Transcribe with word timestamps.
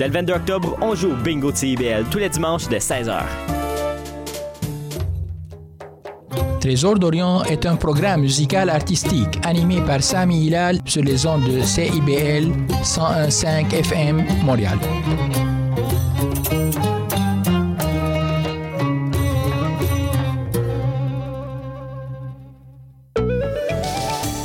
Dès 0.00 0.06
le 0.06 0.14
22 0.14 0.32
octobre, 0.32 0.78
on 0.80 0.94
joue 0.94 1.12
au 1.12 1.14
Bingo 1.14 1.52
de 1.52 1.56
CIBL 1.58 2.06
tous 2.10 2.16
les 2.16 2.30
dimanches 2.30 2.70
de 2.70 2.76
16h. 2.76 3.20
Trésor 6.58 6.98
d'Orient 6.98 7.42
est 7.44 7.66
un 7.66 7.76
programme 7.76 8.22
musical 8.22 8.70
artistique 8.70 9.38
animé 9.44 9.82
par 9.82 10.02
Sami 10.02 10.46
Hilal 10.46 10.78
sur 10.86 11.02
les 11.02 11.26
ondes 11.26 11.44
de 11.44 11.60
CIBL 11.60 12.50
101.5 12.82 13.74
FM 13.74 14.24
Montréal. 14.42 14.78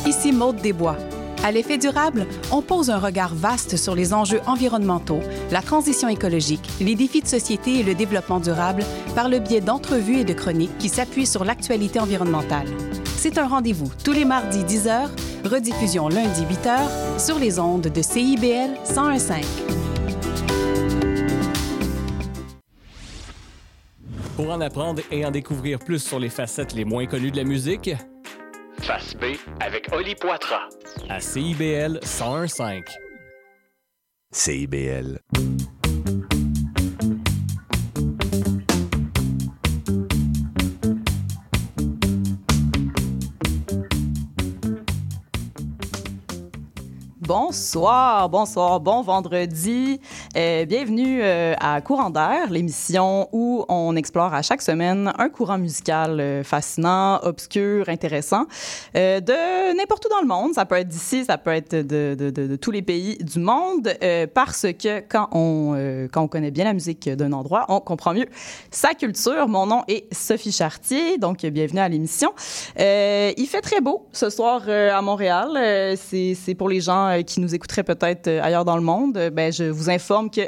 Ici 0.05 0.33
Maude 0.33 0.57
Desbois. 0.57 0.97
À 1.45 1.51
l'effet 1.51 1.77
durable, 1.77 2.25
on 2.51 2.63
pose 2.63 2.89
un 2.89 2.97
regard 2.97 3.35
vaste 3.35 3.77
sur 3.77 3.93
les 3.93 4.15
enjeux 4.15 4.41
environnementaux, 4.47 5.19
la 5.51 5.61
transition 5.61 6.07
écologique, 6.09 6.67
les 6.81 6.95
défis 6.95 7.21
de 7.21 7.27
société 7.27 7.81
et 7.81 7.83
le 7.83 7.93
développement 7.93 8.39
durable 8.39 8.83
par 9.13 9.29
le 9.29 9.37
biais 9.37 9.61
d'entrevues 9.61 10.21
et 10.21 10.23
de 10.23 10.33
chroniques 10.33 10.75
qui 10.79 10.89
s'appuient 10.89 11.27
sur 11.27 11.45
l'actualité 11.45 11.99
environnementale. 11.99 12.65
C'est 13.17 13.37
un 13.37 13.47
rendez-vous 13.47 13.91
tous 14.03 14.11
les 14.11 14.25
mardis 14.25 14.63
10h, 14.63 15.07
rediffusion 15.43 16.09
lundi 16.09 16.41
8h 16.45 17.23
sur 17.23 17.37
les 17.37 17.59
ondes 17.59 17.89
de 17.93 18.01
CIBL 18.01 18.71
1015. 18.89 19.45
Pour 24.35 24.49
en 24.49 24.61
apprendre 24.61 25.03
et 25.11 25.23
en 25.23 25.29
découvrir 25.29 25.77
plus 25.77 25.99
sur 25.99 26.17
les 26.17 26.29
facettes 26.29 26.73
les 26.73 26.85
moins 26.85 27.05
connues 27.05 27.29
de 27.29 27.37
la 27.37 27.43
musique, 27.43 27.91
Face 28.85 29.15
B 29.15 29.35
avec 29.61 29.91
Oli 29.91 30.13
Poitras. 30.13 30.69
à 31.09 31.19
CIBL 31.19 31.99
1015. 32.03 32.83
CIBL. 34.31 35.19
Bonsoir, 47.27 48.29
bonsoir, 48.29 48.79
bon 48.79 49.01
vendredi. 49.01 49.99
Euh, 50.37 50.65
bienvenue 50.65 51.23
euh, 51.23 51.55
à 51.59 51.81
Courant 51.81 52.11
d'air, 52.11 52.51
l'émission 52.51 53.29
où 53.31 53.65
on 53.67 53.95
explore 53.95 54.31
à 54.31 54.43
chaque 54.43 54.61
semaine 54.61 55.11
un 55.17 55.29
courant 55.29 55.57
musical 55.57 56.19
euh, 56.19 56.43
fascinant, 56.43 57.19
obscur, 57.23 57.89
intéressant, 57.89 58.45
euh, 58.95 59.21
de 59.21 59.75
n'importe 59.75 60.05
où 60.05 60.09
dans 60.09 60.21
le 60.21 60.27
monde. 60.27 60.53
Ça 60.53 60.65
peut 60.65 60.75
être 60.75 60.87
d'ici, 60.87 61.25
ça 61.25 61.39
peut 61.39 61.49
être 61.49 61.75
de, 61.75 62.13
de, 62.13 62.29
de, 62.29 62.55
tous 62.57 62.69
les 62.69 62.83
pays 62.83 63.17
du 63.17 63.39
monde, 63.39 63.91
euh, 64.03 64.27
parce 64.31 64.67
que 64.73 64.99
quand 64.99 65.29
on, 65.31 65.73
euh, 65.75 66.07
quand 66.11 66.21
on 66.21 66.27
connaît 66.27 66.51
bien 66.51 66.65
la 66.65 66.73
musique 66.73 67.09
d'un 67.09 67.33
endroit, 67.33 67.65
on 67.69 67.79
comprend 67.79 68.13
mieux 68.13 68.27
sa 68.69 68.93
culture. 68.93 69.47
Mon 69.47 69.65
nom 69.65 69.83
est 69.87 70.13
Sophie 70.13 70.51
Chartier, 70.51 71.17
donc 71.17 71.43
bienvenue 71.43 71.79
à 71.79 71.89
l'émission. 71.89 72.33
Il 72.77 73.47
fait 73.49 73.61
très 73.61 73.81
beau 73.81 74.05
ce 74.11 74.29
soir 74.29 74.69
à 74.69 75.01
Montréal. 75.01 75.97
C'est 75.97 76.55
pour 76.55 76.69
les 76.69 76.81
gens 76.81 77.14
euh, 77.15 77.21
qui 77.23 77.39
nous 77.39 77.53
écouteraient 77.53 77.83
peut-être 77.83 78.27
euh, 78.27 78.43
ailleurs 78.43 78.65
dans 78.65 78.75
le 78.75 78.83
monde. 78.83 79.17
Euh, 79.17 79.29
ben, 79.29 79.51
je 79.51 79.65
vous 79.65 79.89
informe 79.89 80.29
que 80.29 80.41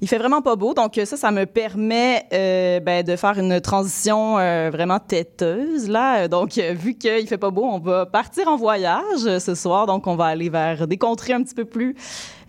il 0.00 0.08
fait 0.08 0.18
vraiment 0.18 0.42
pas 0.42 0.56
beau. 0.56 0.74
Donc 0.74 1.00
ça, 1.04 1.16
ça 1.16 1.30
me 1.30 1.44
permet 1.44 2.26
ben, 2.30 3.02
de 3.02 3.16
faire 3.16 3.38
une 3.38 3.60
transition 3.60 4.34
vraiment 4.70 4.98
têteuse 4.98 5.88
là. 5.88 6.28
Donc 6.28 6.56
vu 6.56 6.94
qu'il 6.94 7.26
fait 7.26 7.38
pas 7.38 7.50
beau, 7.50 7.64
on 7.64 7.78
va 7.78 8.06
partir 8.06 8.48
en 8.48 8.56
voyage 8.56 9.38
ce 9.38 9.54
soir. 9.54 9.86
Donc 9.86 10.06
on 10.06 10.14
va 10.14 10.26
aller 10.26 10.48
vers 10.48 10.86
des 10.86 10.96
contrées 10.96 11.32
un 11.32 11.42
petit 11.42 11.54
peu 11.54 11.64
plus 11.64 11.96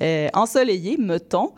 euh, 0.02 0.28
ensoleillées, 0.34 0.98
mettons. 0.98 1.52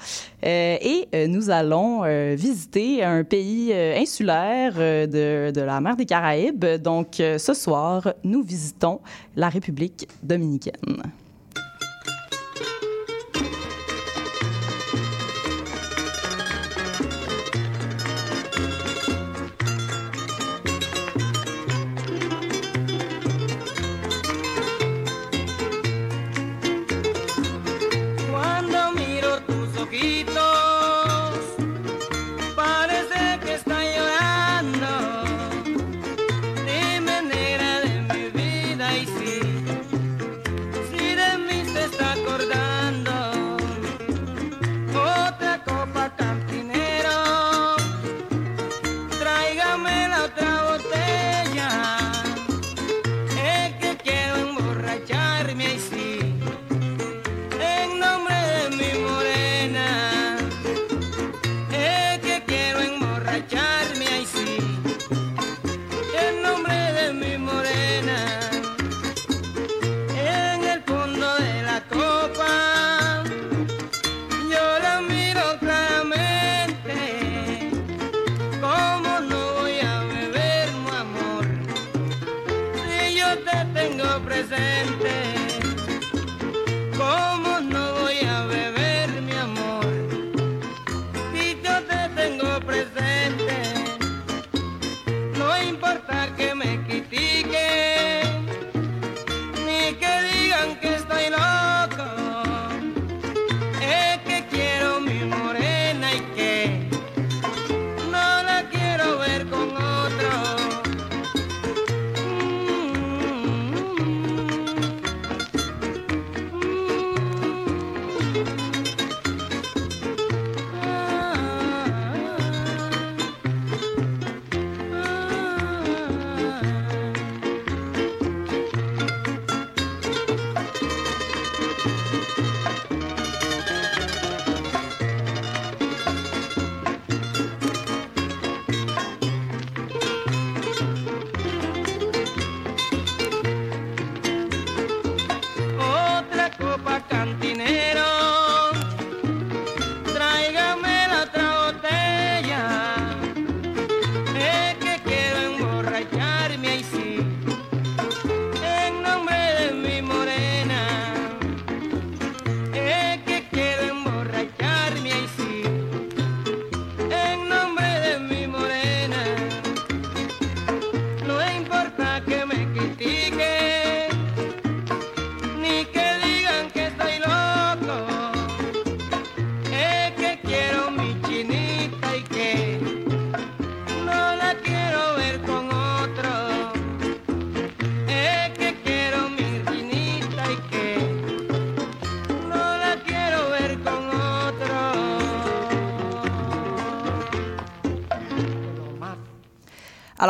Et 0.43 1.07
nous 1.27 1.49
allons 1.49 2.03
visiter 2.35 3.03
un 3.03 3.23
pays 3.23 3.73
insulaire 3.73 4.73
de, 4.75 5.51
de 5.51 5.61
la 5.61 5.81
mer 5.81 5.95
des 5.95 6.05
Caraïbes. 6.05 6.65
Donc 6.81 7.15
ce 7.17 7.53
soir, 7.53 8.13
nous 8.23 8.41
visitons 8.43 9.01
la 9.35 9.49
République 9.49 10.07
dominicaine. 10.23 11.20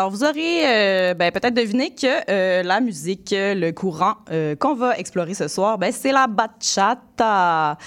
Alors, 0.02 0.10
vous 0.10 0.24
aurez 0.24 0.66
euh, 0.66 1.14
ben, 1.14 1.32
peut-être 1.32 1.54
deviné 1.54 1.92
que 1.92 2.08
euh, 2.08 2.64
la 2.64 2.82
musique, 2.82 3.36
le 3.38 3.70
courant 3.70 4.16
euh, 4.32 4.56
qu'on 4.56 4.74
va 4.74 4.98
explorer 4.98 5.36
ce 5.36 5.48
soir, 5.48 5.78
ben, 5.78 5.92
c'est 5.92 6.12
la 6.12 6.26
bachata. 6.26 7.78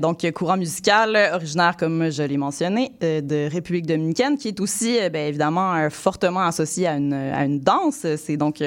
Donc, 0.00 0.26
courant 0.32 0.56
musical 0.56 1.14
originaire, 1.34 1.76
comme 1.76 2.08
je 2.10 2.22
l'ai 2.22 2.38
mentionné, 2.38 2.92
de 3.02 3.46
République 3.52 3.84
dominicaine, 3.84 4.38
qui 4.38 4.48
est 4.48 4.58
aussi, 4.58 4.96
ben, 5.12 5.28
évidemment, 5.28 5.90
fortement 5.90 6.46
associé 6.46 6.86
à 6.86 6.94
une 6.94 7.60
danse. 7.60 8.06
C'est 8.16 8.38
donc... 8.38 8.62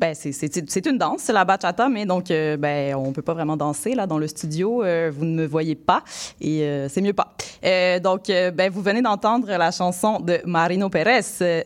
ben, 0.00 0.14
c'est- 0.14 0.86
une 0.86 0.96
danse, 0.98 1.28
la 1.28 1.44
bachata, 1.44 1.88
mais 1.90 2.06
donc, 2.06 2.30
euh, 2.30 2.56
ben, 2.56 2.94
on 2.94 3.12
peut 3.12 3.20
pas 3.22 3.34
vraiment 3.34 3.56
danser 3.56 3.94
là 3.94 4.06
dans 4.06 4.18
le 4.18 4.26
studio. 4.26 4.82
euh, 4.82 5.10
vous 5.14 5.24
ne 5.26 5.34
me 5.42 5.46
voyez 5.46 5.74
pas 5.74 6.02
et 6.40 6.62
euh, 6.62 6.88
c'est 6.88 7.02
mieux 7.02 7.12
pas. 7.12 7.34
Euh, 7.64 8.00
donc, 8.00 8.30
euh, 8.30 8.50
ben, 8.50 8.70
vous 8.72 8.80
venez 8.80 9.02
d'entendre 9.02 9.46
la 9.48 9.70
chanson 9.70 10.18
de 10.20 10.40
Marino 10.46 10.88
Pérez, 10.88 11.20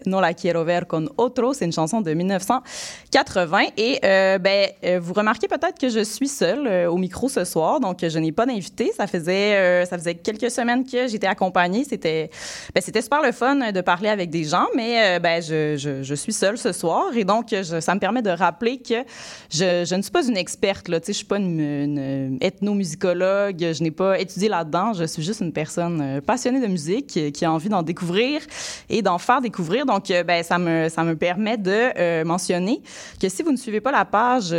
No 0.06 0.20
la 0.20 0.34
quiero 0.34 0.64
ver 0.64 0.86
con 0.88 1.06
otro. 1.16 1.52
C'est 1.54 1.64
une 1.64 1.72
chanson 1.72 2.00
de 2.00 2.12
1980 2.12 3.58
et 3.76 4.00
ben, 4.02 4.68
vous 5.00 5.12
remarquez 5.12 5.46
peut-être 5.48 5.78
que 5.78 5.88
je 5.88 6.00
suis 6.02 6.28
seule 6.28 6.88
au 6.88 6.96
micro 6.96 7.28
ce 7.28 7.44
soir, 7.44 7.78
donc 7.80 7.98
je 8.06 8.18
n'ai 8.18 8.32
pas 8.32 8.46
d'invité. 8.46 8.90
Ça 8.96 9.06
faisait 9.06 9.84
ça 9.86 9.96
faisait 9.96 10.14
quelques 10.16 10.50
semaines 10.50 10.84
que 10.84 11.06
j'étais 11.06 11.26
accompagnée. 11.28 11.84
C'était 11.84 12.30
ben, 12.74 12.80
super 12.82 13.22
le 13.22 13.32
fun 13.32 13.70
de 13.72 13.80
parler 13.80 14.08
avec 14.08 14.30
des 14.30 14.44
gens, 14.44 14.66
mais 14.74 15.20
ben, 15.20 15.40
je, 15.42 15.76
je, 15.76 16.02
je 16.02 16.14
suis 16.14 16.32
seule 16.32 16.58
ce 16.58 16.72
soir 16.72 17.04
et 17.16 17.24
donc 17.24 17.46
je- 17.50 17.80
ça 17.80 17.94
me 17.94 18.00
permet 18.00 18.22
de 18.24 18.30
rappeler 18.30 18.78
que 18.78 19.04
je, 19.50 19.94
ne 19.94 20.02
suis 20.02 20.10
pas 20.10 20.26
une 20.26 20.36
experte. 20.36 20.88
Là, 20.88 20.98
tu 20.98 21.06
sais, 21.06 21.12
je 21.12 21.18
suis 21.18 21.26
pas 21.26 21.38
une, 21.38 22.38
ethnomusicologue, 22.40 23.58
je 23.60 23.82
n'ai 23.82 23.92
pas 23.92 24.18
étudié 24.18 24.48
là-dedans. 24.48 24.92
Je 24.92 25.04
suis 25.04 25.22
juste 25.22 25.40
une 25.40 25.52
personne 25.52 26.00
euh, 26.00 26.20
passionnée 26.20 26.60
de 26.60 26.66
musique 26.66 27.16
euh, 27.16 27.30
qui 27.30 27.44
a 27.44 27.52
envie 27.52 27.68
d'en 27.68 27.82
découvrir 27.82 28.40
et 28.88 29.02
d'en 29.02 29.18
faire 29.18 29.40
découvrir. 29.40 29.86
Donc, 29.86 30.10
euh, 30.10 30.22
ben, 30.24 30.42
ça 30.42 30.58
me 30.58 30.88
ça 30.88 31.04
me 31.04 31.14
permet 31.16 31.56
de 31.56 32.24
mentionner 32.24 32.82
que 33.20 33.28
si 33.28 33.42
vous 33.42 33.52
ne 33.52 33.56
suivez 33.56 33.80
pas 33.80 33.92
la 33.92 34.04
page 34.04 34.52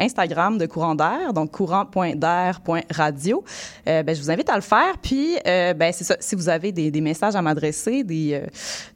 Instagram 0.00 0.58
de 0.58 0.66
Courant 0.66 0.94
d'air, 0.94 1.32
donc 1.32 1.50
courant.d'air.radio, 1.50 3.44
euh, 3.88 4.02
ben, 4.02 4.14
je 4.14 4.20
vous 4.20 4.30
invite 4.30 4.50
à 4.50 4.56
le 4.56 4.62
faire. 4.62 4.98
Puis, 5.00 5.36
ben, 5.44 5.92
c'est 5.92 6.04
ça. 6.04 6.16
Si 6.20 6.34
vous 6.34 6.48
avez 6.48 6.72
des, 6.72 7.00
messages 7.00 7.34
à 7.34 7.42
m'adresser, 7.42 8.04
des, 8.04 8.42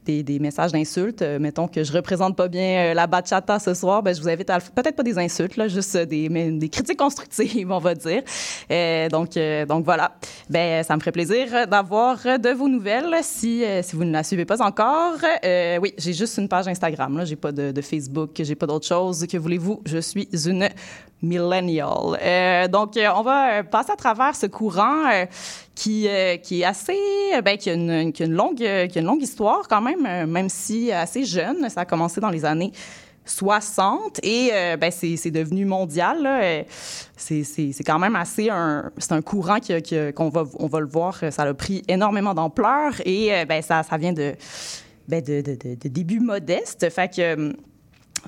des, 0.05 0.23
des 0.23 0.39
messages 0.39 0.73
d'insultes, 0.73 1.23
mettons 1.23 1.69
que 1.69 1.83
je 1.85 1.93
représente 1.93 2.37
pas 2.37 2.49
bien 2.49 2.95
la 2.95 3.07
bachata 3.07 3.59
ce 3.59 3.75
soir, 3.75 4.03
ben, 4.03 4.15
je 4.17 4.23
vous 4.23 4.29
invite 4.29 4.51
à. 4.51 4.59
Peut-être 4.61 4.97
pas 4.97 5.03
des 5.03 5.19
insultes, 5.19 5.57
là, 5.57 5.69
juste 5.69 5.97
des, 5.97 6.69
critiques 6.71 6.99
constructives, 6.99 7.71
on 7.71 7.79
va 7.79 7.95
dire. 7.95 8.23
Euh, 8.71 9.09
donc, 9.09 9.37
euh, 9.37 9.67
donc 9.67 9.85
voilà. 9.85 10.17
Ben, 10.51 10.83
ça 10.83 10.95
me 10.97 11.01
ferait 11.01 11.13
plaisir 11.13 11.67
d'avoir 11.69 12.17
de 12.19 12.51
vos 12.51 12.69
nouvelles. 12.69 13.15
Si, 13.23 13.65
euh, 13.65 13.83
si 13.83 13.97
vous 13.97 14.05
ne 14.05 14.13
la 14.13 14.23
suivez 14.23 14.45
pas 14.45 14.63
encore, 14.63 15.15
oui, 15.81 15.95
j'ai 15.99 16.13
juste 16.13 16.39
une 16.39 16.49
page 16.49 16.69
Instagram. 16.69 17.17
Là, 17.19 17.25
j'ai 17.25 17.37
pas 17.37 17.53
de, 17.53 17.71
de 17.71 17.81
Facebook, 17.81 18.31
j'ai 18.39 18.55
pas 18.55 18.67
d'autre 18.67 18.87
chose. 18.87 19.27
Que 19.27 19.37
voulez-vous 19.37 19.83
Je 19.85 19.99
suis 19.99 20.29
une 20.47 20.69
millennial. 21.23 22.69
Donc, 22.71 22.95
on 22.97 23.23
va 23.23 23.65
passer 23.65 23.93
à 23.93 23.97
travers 23.97 24.35
ce 24.37 24.47
courant 24.47 25.05
qui, 25.75 26.09
qui 26.43 26.61
est 26.61 26.65
assez, 26.65 26.99
ben, 27.45 27.57
qui 27.57 27.71
a 27.71 27.75
une, 27.75 28.13
longue, 28.29 28.57
qui 28.57 28.67
a 28.67 29.01
une 29.01 29.07
longue 29.07 29.23
histoire 29.23 29.67
quand 29.69 29.81
même, 29.81 30.27
même 30.27 30.49
si 30.49 30.93
assez 30.93 31.25
jeune. 31.25 31.69
Ça 31.69 31.83
a 31.83 31.85
commencé 31.85 32.21
dans 32.21 32.31
les 32.31 32.45
années 32.45 32.73
60 33.27 34.21
et 34.23 34.51
euh, 34.53 34.77
ben, 34.77 34.91
c'est 34.91 35.31
devenu 35.31 35.65
mondial. 35.65 36.19
Euh, 36.25 36.63
C'est 37.17 37.85
quand 37.85 37.99
même 37.99 38.17
assez 38.17 38.49
un, 38.51 38.91
c'est 38.99 39.13
un 39.13 39.23
courant 39.23 39.59
qu'on 40.15 40.29
va, 40.29 40.45
on 40.59 40.67
va 40.67 40.81
le 40.81 40.87
voir, 40.87 41.21
ça 41.31 41.43
a 41.43 41.55
pris 41.55 41.83
énormément 41.89 42.35
d'ampleur 42.35 42.95
et 43.05 43.35
euh, 43.35 43.45
ben, 43.45 43.63
ça, 43.63 43.83
ça 43.83 43.97
vient 43.97 44.13
de, 44.13 44.35
ben, 45.09 45.23
de, 45.23 45.41
de, 45.41 45.55
de, 45.55 45.75
de 45.75 45.89
débuts 45.89 46.21
modestes. 46.21 46.89
Fait 46.91 47.21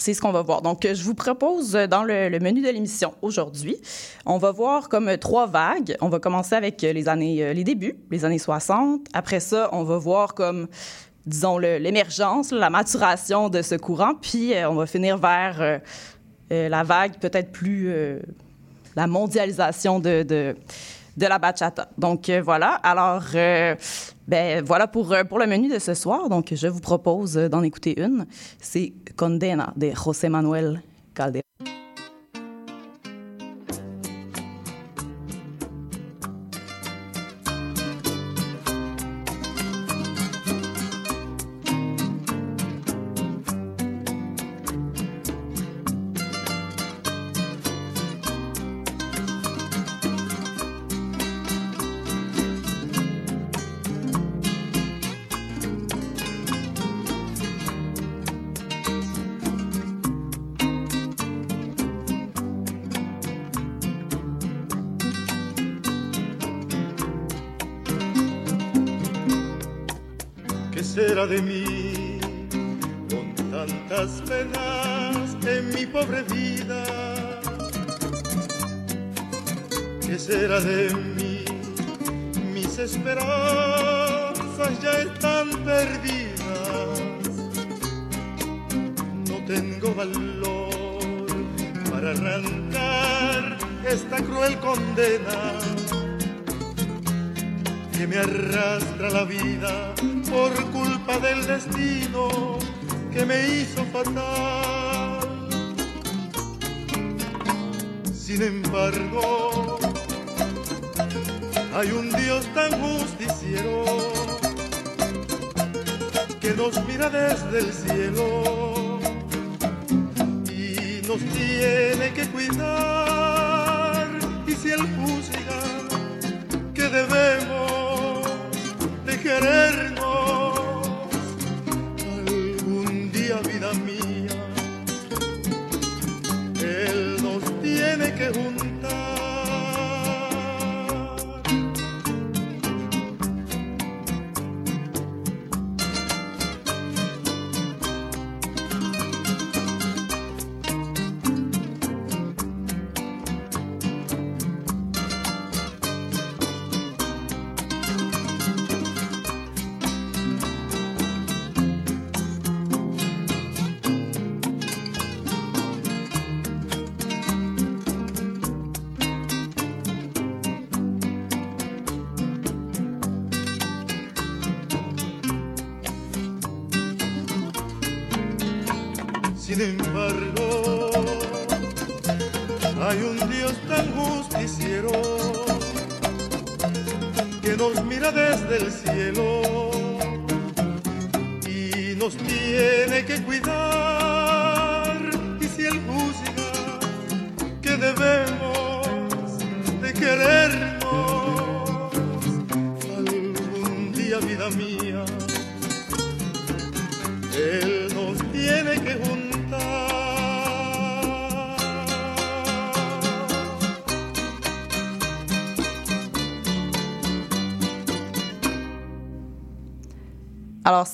c'est 0.01 0.15
ce 0.15 0.21
qu'on 0.21 0.31
va 0.31 0.43
voir. 0.43 0.63
Donc, 0.63 0.87
je 0.87 1.03
vous 1.03 1.15
propose 1.17 1.73
dans 1.73 2.05
le, 2.05 2.29
le 2.29 2.39
menu 2.39 2.63
de 2.63 2.69
l'émission 2.69 3.15
aujourd'hui, 3.21 3.79
on 4.27 4.39
va 4.39 4.53
voir 4.53 4.89
comme 4.89 5.17
trois 5.17 5.49
vagues. 5.49 5.97
On 6.01 6.09
va 6.09 6.21
commencer 6.21 6.55
avec 6.55 6.83
les 6.83 7.09
années, 7.09 7.53
les 7.53 7.65
débuts, 7.65 7.97
les 8.13 8.25
années 8.25 8.39
60. 8.39 9.01
Après 9.13 9.41
ça, 9.41 9.69
on 9.73 9.83
va 9.83 9.99
voir 9.99 10.35
comme, 10.35 10.69
disons, 11.29 11.59
l'émergence, 11.59 12.51
la 12.51 12.71
maturation 12.71 13.49
de 13.49 13.63
ce 13.63 13.75
courant. 13.75 14.15
Puis, 14.15 14.55
euh, 14.55 14.71
on 14.71 14.75
va 14.75 14.87
finir 14.87 15.19
vers 15.19 15.61
euh, 15.61 15.79
euh, 16.51 16.69
la 16.69 16.83
vague 16.83 17.19
peut-être 17.21 17.53
plus, 17.53 17.93
la 18.97 19.07
mondialisation 19.07 20.01
de, 20.01 20.23
de, 20.23 20.57
la 21.27 21.39
bachata. 21.39 21.89
Donc, 21.99 22.31
voilà. 22.31 22.75
Alors, 22.83 23.23
euh, 23.35 23.75
ben, 24.27 24.65
voilà 24.65 24.87
pour, 24.87 25.15
pour 25.29 25.39
le 25.39 25.47
menu 25.47 25.69
de 25.69 25.79
ce 25.79 25.95
soir. 25.95 26.29
Donc, 26.29 26.53
je 26.55 26.67
vous 26.67 26.81
propose 26.81 27.35
d'en 27.35 27.63
écouter 27.63 28.01
une. 28.01 28.27
C'est 28.61 28.93
Condena 29.17 29.73
de 29.77 29.91
José 29.95 30.29
Manuel 30.29 30.81
Caldera. 31.15 31.43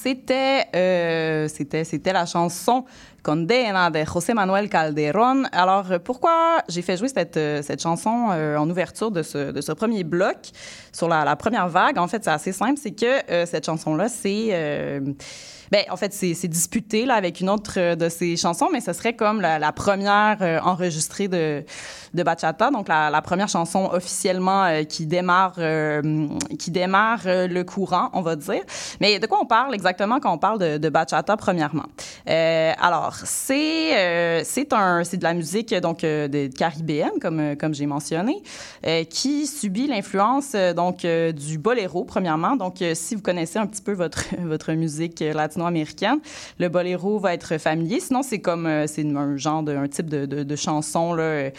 C'était, 0.05 0.67
euh, 0.77 1.49
c'était, 1.49 1.85
c'était 1.85 2.13
la 2.13 2.27
chanson 2.27 2.85
Condena 3.23 3.89
de 3.89 4.05
José 4.05 4.35
Manuel 4.35 4.69
Calderón. 4.69 5.49
Alors, 5.51 5.91
euh, 5.91 5.99
pourquoi 5.99 6.59
j'ai 6.69 6.83
fait 6.83 6.99
jouer 6.99 7.09
cette, 7.09 7.39
euh, 7.39 7.63
cette 7.63 7.81
chanson 7.81 8.29
euh, 8.31 8.59
en 8.59 8.69
ouverture 8.69 9.11
de 9.11 9.23
ce, 9.23 9.51
de 9.51 9.63
ce 9.63 9.73
premier 9.73 10.05
bloc 10.05 10.37
sur 10.93 11.09
la, 11.09 11.25
la 11.25 11.37
première 11.37 11.69
vague? 11.69 11.97
En 11.97 12.07
fait, 12.07 12.23
c'est 12.23 12.31
assez 12.31 12.53
simple. 12.53 12.79
C'est 12.83 12.91
que 12.91 13.31
euh, 13.31 13.47
cette 13.47 13.65
chanson-là, 13.65 14.11
c'est... 14.11 14.49
euh, 14.51 15.01
ben, 15.73 15.83
en 15.91 15.97
fait, 15.97 16.13
c'est 16.13 16.35
c'est 16.35 16.49
disputé 16.49 17.07
là, 17.07 17.15
avec 17.15 17.41
une 17.41 17.49
autre 17.49 17.79
euh, 17.79 17.97
de 17.97 18.11
ses 18.11 18.37
chansons, 18.37 18.69
mais 18.71 18.83
ce 18.83 18.93
serait 18.93 19.15
comme 19.15 19.41
la, 19.41 19.59
la 19.59 19.73
première 19.73 20.61
enregistrée 20.65 21.29
de, 21.29 21.65
de 22.15 22.23
Bachata, 22.23 22.71
donc 22.71 22.89
la, 22.89 23.11
la 23.11 23.23
première 23.23 23.49
chanson 23.49 23.91
officiellement 23.93 24.65
euh, 24.65 24.85
qui 24.85 25.07
démarre, 25.07 25.55
euh, 25.59 26.29
qui 26.59 26.71
démarre 26.71 27.21
euh, 27.27 27.47
le 27.47 27.65
courant, 27.65 28.11
on 28.13 28.23
va 28.23 28.37
dire. 28.37 28.63
Mais 29.01 29.19
de 29.19 29.27
quoi 29.27 29.39
on 29.43 29.47
parle 29.47 29.75
exactement 29.75 30.21
quand 30.21 30.33
on 30.33 30.39
parle 30.39 30.59
de, 30.59 30.79
de 30.79 30.89
Bachata, 30.89 31.37
premièrement? 31.37 31.87
Euh, 32.29 32.73
alors, 32.81 33.17
c'est 33.25 33.99
euh, 33.99 34.43
c'est 34.45 34.73
un 34.73 35.05
c'est 35.05 35.17
de 35.17 35.25
la 35.25 35.35
musique 35.35 35.75
donc 35.75 36.01
de, 36.03 36.47
caribéenne, 36.57 37.19
comme, 37.21 37.57
comme 37.57 37.75
j'ai 37.75 37.87
mentionné, 37.87 38.43
qui 39.11 39.47
subit 39.47 39.87
l'influence 39.87 40.53
donc 40.77 41.07
du 41.07 41.59
boléro, 41.59 42.05
premièrement. 42.05 42.57
Donc, 42.57 42.83
si 42.95 43.15
vous 43.15 43.23
connaissez 43.23 43.59
un 43.59 43.67
petit 43.67 43.83
peu 43.83 43.93
votre, 43.93 44.25
votre 44.43 44.73
musique 44.73 45.21
latino-américaine, 45.21 46.19
le 46.59 46.69
boléro 46.69 47.19
va 47.19 47.35
être 47.35 47.59
familier. 47.59 48.01
Sinon, 48.01 48.23
c'est 48.23 48.41
comme 48.41 48.87
c'est 48.87 49.05
un 49.05 49.37
genre 49.37 49.63
de 49.63 49.75
un 49.75 49.89
type 49.89 50.09
de, 50.09 50.27
de, 50.27 50.43
de 50.43 50.57
chanson 50.57 51.15
là, 51.15 51.23
euh, 51.23 51.51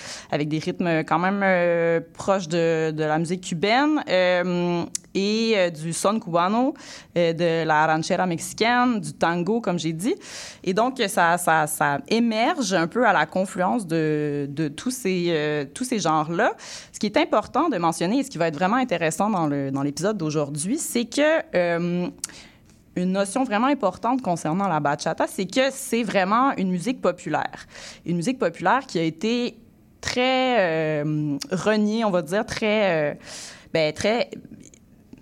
des 0.45 0.59
rythmes 0.59 1.03
quand 1.03 1.19
même 1.19 1.41
euh, 1.43 1.99
proches 2.13 2.47
de, 2.47 2.93
la 2.97 3.17
musique 3.17 3.41
cubaine 3.41 4.03
euh, 4.09 4.83
et 5.13 5.53
euh, 5.55 5.69
du 5.69 5.93
son 5.93 6.19
cubano, 6.19 6.73
de 7.15 7.63
la 7.63 7.87
ranchera 7.87 8.25
mexicaine, 8.25 8.99
du 8.99 9.13
tango, 9.13 9.61
comme 9.61 9.79
j'ai 9.79 9.93
dit. 9.93 10.15
Et 10.63 10.73
donc, 10.73 11.01
ça, 11.07 11.37
ça, 11.37 11.99
émerge 12.09 12.73
un 12.73 12.87
peu 12.87 13.07
à 13.07 13.13
la 13.13 13.25
confluence 13.25 13.87
de, 13.87 14.47
de 14.49 14.67
tous 14.67 14.91
ces, 14.91 15.67
tous 15.73 15.85
ces 15.85 15.99
genres-là. 15.99 16.53
Ce 16.91 16.99
qui 16.99 17.05
est 17.05 17.17
important 17.17 17.69
de 17.69 17.77
mentionner 17.77 18.19
et 18.19 18.23
ce 18.23 18.29
qui 18.29 18.37
va 18.37 18.47
être 18.47 18.55
vraiment 18.55 18.75
intéressant 18.75 19.29
dans 19.29 19.47
le- 19.47 19.71
dans 19.71 19.83
l'épisode 19.83 20.17
d'aujourd'hui, 20.17 20.77
c'est 20.77 21.05
que 21.05 22.11
une 22.95 23.11
notion 23.11 23.43
vraiment 23.43 23.67
importante 23.67 24.21
concernant 24.21 24.67
la 24.67 24.79
bachata, 24.79 25.27
c'est 25.27 25.45
que 25.45 25.69
c'est 25.71 26.03
vraiment 26.03 26.55
une 26.55 26.69
musique 26.69 27.01
populaire. 27.01 27.67
Une 28.05 28.15
musique 28.17 28.39
populaire 28.39 28.85
qui 28.87 28.99
a 28.99 29.03
été 29.03 29.57
très 30.05 30.59
euh, 30.59 31.37
reniée, 31.51 32.05
on 32.05 32.11
va 32.11 32.21
dire, 32.21 32.45
très, 32.45 33.11
euh, 33.11 33.13
ben, 33.73 33.91
très 33.91 34.29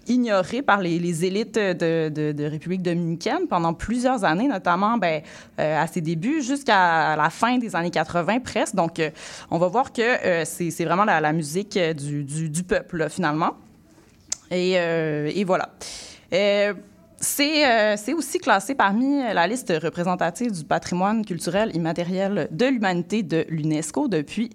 ignorée 0.08 0.62
par 0.62 0.82
les, 0.82 1.26
élites 1.26 1.56
de, 1.56 2.46
République 2.50 2.82
dominicaine 2.82 3.48
pendant 3.50 3.74
plusieurs 3.74 4.26
années, 4.26 4.50
notamment 4.50 4.98
ben, 4.98 5.22
euh, 5.60 5.82
à 5.82 5.88
ses 5.88 6.02
débuts 6.02 6.42
jusqu'à 6.42 7.16
la 7.16 7.30
fin 7.30 7.58
des 7.58 7.76
années 7.76 7.92
80 7.92 8.42
presque. 8.42 8.76
Donc, 8.76 9.02
on 9.50 9.58
va 9.58 9.68
voir 9.68 9.94
que 9.94 10.44
c'est 10.44 10.84
vraiment 10.84 11.06
la, 11.06 11.34
musique 11.34 11.80
du, 11.80 12.64
peuple, 12.64 13.08
finalement. 13.10 13.54
Et 14.52 15.44
voilà. 15.46 15.70
Euh, 17.24 17.96
c'est 17.98 18.12
euh, 18.12 18.18
aussi 18.18 18.38
classé 18.40 18.76
parmi 18.76 19.20
la 19.22 19.48
liste 19.48 19.72
représentative 19.82 20.52
du 20.52 20.66
patrimoine 20.66 21.26
culturel 21.26 21.74
immatériel 21.74 22.50
de 22.52 22.66
l'humanité 22.66 23.24
de 23.24 23.46
l'UNESCO 23.48 24.10
depuis 24.10 24.50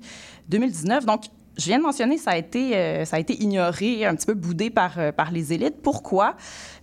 2019. 0.48 1.06
Donc, 1.06 1.24
je 1.58 1.64
viens 1.64 1.78
de 1.78 1.82
mentionner, 1.82 2.18
ça 2.18 2.30
a 2.30 2.36
été, 2.36 2.76
euh, 2.76 3.04
ça 3.04 3.16
a 3.16 3.18
été 3.18 3.34
ignoré, 3.42 4.06
un 4.06 4.14
petit 4.14 4.26
peu 4.26 4.34
boudé 4.34 4.70
par, 4.70 4.98
euh, 4.98 5.10
par 5.10 5.32
les 5.32 5.52
élites. 5.52 5.82
Pourquoi? 5.82 6.36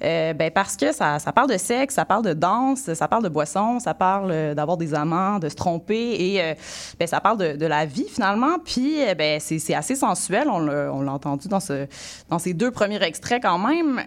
Euh, 0.03 0.33
ben 0.33 0.51
parce 0.51 0.75
que 0.75 0.91
ça, 0.91 1.19
parle 1.33 1.49
de 1.49 1.57
sexe, 1.57 1.95
ça 1.95 2.05
parle 2.05 2.23
de 2.23 2.33
danse, 2.33 2.93
ça 2.93 3.07
parle 3.07 3.23
de 3.23 3.29
boisson, 3.29 3.79
ça 3.79 3.93
parle 3.93 4.31
euh, 4.31 4.53
d'avoir 4.53 4.77
des 4.77 4.93
amants, 4.93 5.39
de 5.39 5.49
se 5.49 5.55
tromper 5.55 6.15
et 6.19 6.41
euh, 6.41 6.53
ben, 6.99 7.07
ça 7.07 7.21
parle 7.21 7.57
de, 7.57 7.65
la 7.65 7.85
vie 7.85 8.07
finalement. 8.07 8.59
Puis 8.63 8.97
ben, 9.17 9.39
c'est 9.39 9.73
assez 9.73 9.95
sensuel, 9.95 10.47
on 10.49 10.59
l'a 10.59 11.11
entendu 11.11 11.47
dans, 11.47 11.59
ce, 11.59 11.87
dans 12.29 12.39
ces 12.39 12.53
deux 12.53 12.71
premiers 12.71 13.01
extraits 13.01 13.41
quand 13.41 13.57
même. 13.57 14.03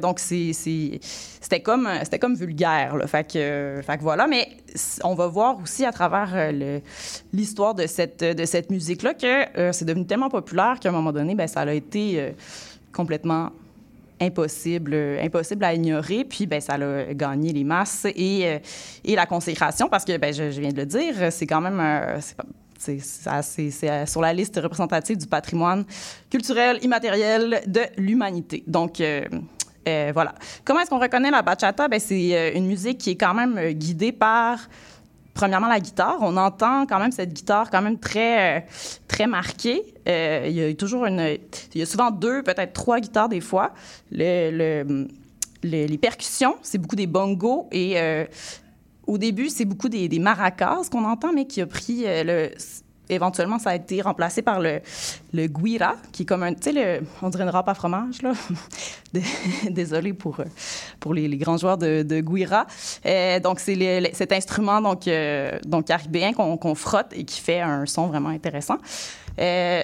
Donc 0.00 0.18
c'était 0.18 1.60
comme, 1.62 1.88
comme 2.20 2.34
vulgaire. 2.34 2.96
Fait, 3.06 3.30
que, 3.30 3.82
voilà, 4.00 4.26
mais 4.26 4.48
on 5.04 5.14
va 5.14 5.26
voir 5.26 5.58
aussi 5.62 5.84
à 5.84 5.92
travers 5.92 6.52
l'histoire 7.32 7.74
de 7.74 7.86
cette, 7.86 8.24
de 8.24 8.44
cette 8.44 8.70
musique-là 8.70 9.14
que 9.14 9.72
c'est 9.72 9.84
devenu 9.84 10.06
tellement 10.06 10.30
populaire 10.30 10.78
qu'à 10.80 10.88
un 10.88 10.92
moment 10.92 11.12
donné, 11.12 11.34
ben, 11.34 11.46
ça 11.46 11.60
a 11.60 11.72
été 11.72 12.34
complètement 12.92 13.50
impossible, 14.22 14.92
euh, 14.94 15.24
impossible 15.24 15.64
à 15.64 15.74
ignorer. 15.74 16.24
Puis, 16.24 16.46
ben, 16.46 16.60
ça 16.60 16.74
a 16.74 17.12
gagné 17.14 17.52
les 17.52 17.64
masses 17.64 18.06
et, 18.06 18.46
euh, 18.46 18.58
et 19.04 19.14
la 19.14 19.26
consécration 19.26 19.88
parce 19.88 20.04
que, 20.04 20.16
ben, 20.16 20.32
je, 20.32 20.44
viens 20.60 20.70
de 20.70 20.76
le 20.76 20.86
dire, 20.86 21.14
c'est 21.30 21.46
quand 21.46 21.60
même... 21.60 21.80
euh, 21.80 22.18
c'est 22.84 24.06
sur 24.06 24.20
la 24.20 24.32
liste 24.32 24.58
représentative 24.60 25.16
du 25.16 25.28
patrimoine 25.28 25.84
culturel 26.28 26.80
immatériel 26.82 27.62
de 27.68 27.82
l'humanité. 27.96 28.64
Donc, 28.66 29.00
voilà. 29.86 30.34
Comment 30.64 30.80
est-ce 30.80 30.90
qu'on 30.90 30.98
reconnaît 30.98 31.30
la 31.30 31.42
bachata? 31.42 31.86
Ben, 31.86 32.00
c'est 32.00 32.52
une 32.56 32.66
musique 32.66 32.98
qui 32.98 33.10
est 33.10 33.16
quand 33.16 33.34
même 33.34 33.70
guidée 33.74 34.10
par 34.10 34.58
premièrement 35.34 35.68
la 35.68 35.80
guitare. 35.80 36.16
On 36.20 36.36
entend 36.36 36.86
quand 36.86 36.98
même 36.98 37.12
cette 37.12 37.32
guitare 37.32 37.70
quand 37.70 37.82
même 37.82 37.98
très, 37.98 38.58
euh, 38.58 38.60
très 39.08 39.26
marquée. 39.26 39.82
Euh, 40.08 40.46
il 40.48 40.52
y 40.54 40.62
a 40.64 40.74
toujours 40.74 41.06
une... 41.06 41.38
Il 41.74 41.78
y 41.78 41.82
a 41.82 41.86
souvent 41.86 42.10
deux, 42.10 42.42
peut-être 42.42 42.72
trois 42.72 43.00
guitares 43.00 43.28
des 43.28 43.40
fois. 43.40 43.72
Le, 44.10 44.50
le- 44.50 45.08
le- 45.62 45.86
les 45.86 45.98
percussions, 45.98 46.56
c'est 46.62 46.78
beaucoup 46.78 46.96
des 46.96 47.06
bongos 47.06 47.68
et 47.72 47.98
euh, 48.00 48.24
au 49.06 49.18
début, 49.18 49.48
c'est 49.48 49.64
beaucoup 49.64 49.88
des, 49.88 50.08
maracas 50.18 50.82
qu'on 50.90 51.04
entend, 51.04 51.32
mais 51.32 51.46
qui 51.46 51.60
a 51.60 51.66
pris 51.66 52.04
le... 52.06 52.50
Éventuellement, 53.14 53.58
ça 53.58 53.70
a 53.70 53.74
été 53.74 54.00
remplacé 54.00 54.42
par 54.42 54.60
le, 54.60 54.80
le 55.32 55.46
guira, 55.46 55.96
qui 56.12 56.22
est 56.22 56.26
comme 56.26 56.42
un, 56.42 56.54
tu 56.54 56.72
sais, 56.72 57.02
on 57.20 57.28
dirait 57.28 57.44
une 57.44 57.50
râpe 57.50 57.68
à 57.68 57.74
fromage, 57.74 58.22
là. 58.22 58.32
Désolée 59.70 60.12
pour, 60.12 60.38
pour 61.00 61.14
les, 61.14 61.36
grands 61.36 61.56
joueurs 61.58 61.78
de, 61.78 62.20
guira. 62.20 62.66
Euh, 63.06 63.40
donc, 63.40 63.60
c'est 63.60 64.12
cet 64.14 64.32
instrument 64.32 64.80
donc, 64.80 65.06
euh, 65.08 65.58
donc 65.66 65.86
caribéen 65.86 66.32
qu'on 66.32 66.56
qu'on 66.56 66.74
frotte 66.74 67.12
et 67.12 67.24
qui 67.24 67.40
fait 67.40 67.60
un 67.60 67.86
son 67.86 68.06
vraiment 68.06 68.30
intéressant. 68.30 68.78
Euh, 69.38 69.82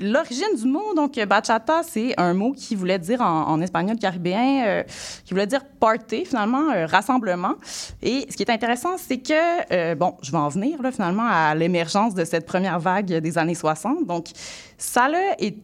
L'origine 0.00 0.56
du 0.56 0.66
mot, 0.66 0.94
donc 0.94 1.18
bachata, 1.18 1.82
c'est 1.82 2.18
un 2.18 2.34
mot 2.34 2.52
qui 2.52 2.74
voulait 2.74 2.98
dire 2.98 3.20
en, 3.20 3.60
espagnol 3.60 3.96
caribéen, 3.96 4.64
euh, 4.66 4.82
qui 5.24 5.34
voulait 5.34 5.46
dire 5.46 5.64
party, 5.64 6.24
finalement, 6.24 6.70
euh, 6.70 6.86
rassemblement. 6.86 7.54
Et 8.02 8.26
ce 8.30 8.36
qui 8.36 8.42
est 8.42 8.50
intéressant, 8.50 8.96
c'est 8.96 9.18
que, 9.18 9.72
euh, 9.72 9.94
bon, 9.94 10.14
je 10.22 10.32
vais 10.32 10.38
en 10.38 10.48
venir 10.48 10.80
là, 10.82 10.90
finalement 10.92 11.26
à 11.28 11.54
l'émergence 11.54 12.14
de 12.14 12.24
cette 12.24 12.46
première 12.46 12.78
vague 12.80 13.06
des 13.06 13.38
années 13.38 13.54
60. 13.54 14.06
Donc, 14.06 14.26
ça 14.78 15.08
là, 15.08 15.34
est, 15.38 15.56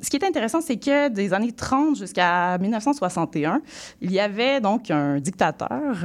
ce 0.00 0.10
qui 0.10 0.16
est 0.16 0.24
intéressant, 0.24 0.60
c'est 0.60 0.76
que 0.76 1.08
des 1.08 1.32
années 1.32 1.52
30 1.52 1.96
jusqu'à 1.96 2.58
1961, 2.58 3.60
il 4.00 4.12
y 4.12 4.20
avait 4.20 4.60
donc 4.60 4.90
un 4.90 5.20
dictateur 5.20 6.04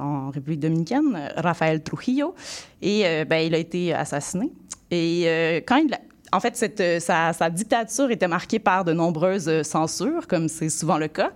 en 0.00 0.30
République 0.30 0.60
dominicaine, 0.60 1.30
Rafael 1.36 1.82
Trujillo, 1.82 2.34
et 2.82 3.24
ben, 3.24 3.38
il 3.46 3.54
a 3.54 3.58
été 3.58 3.94
assassiné. 3.94 4.50
Et 4.90 5.62
quand 5.66 5.76
il 5.76 5.92
a- 5.94 5.98
en 6.32 6.40
fait, 6.40 6.80
euh, 6.80 7.00
sa, 7.00 7.50
dictature 7.50 8.10
était 8.10 8.28
marquée 8.28 8.58
par 8.58 8.84
de 8.84 8.92
nombreuses 8.92 9.48
euh, 9.48 9.62
censures, 9.62 10.26
comme 10.26 10.48
c'est 10.48 10.68
souvent 10.68 10.98
le 10.98 11.08
cas. 11.08 11.30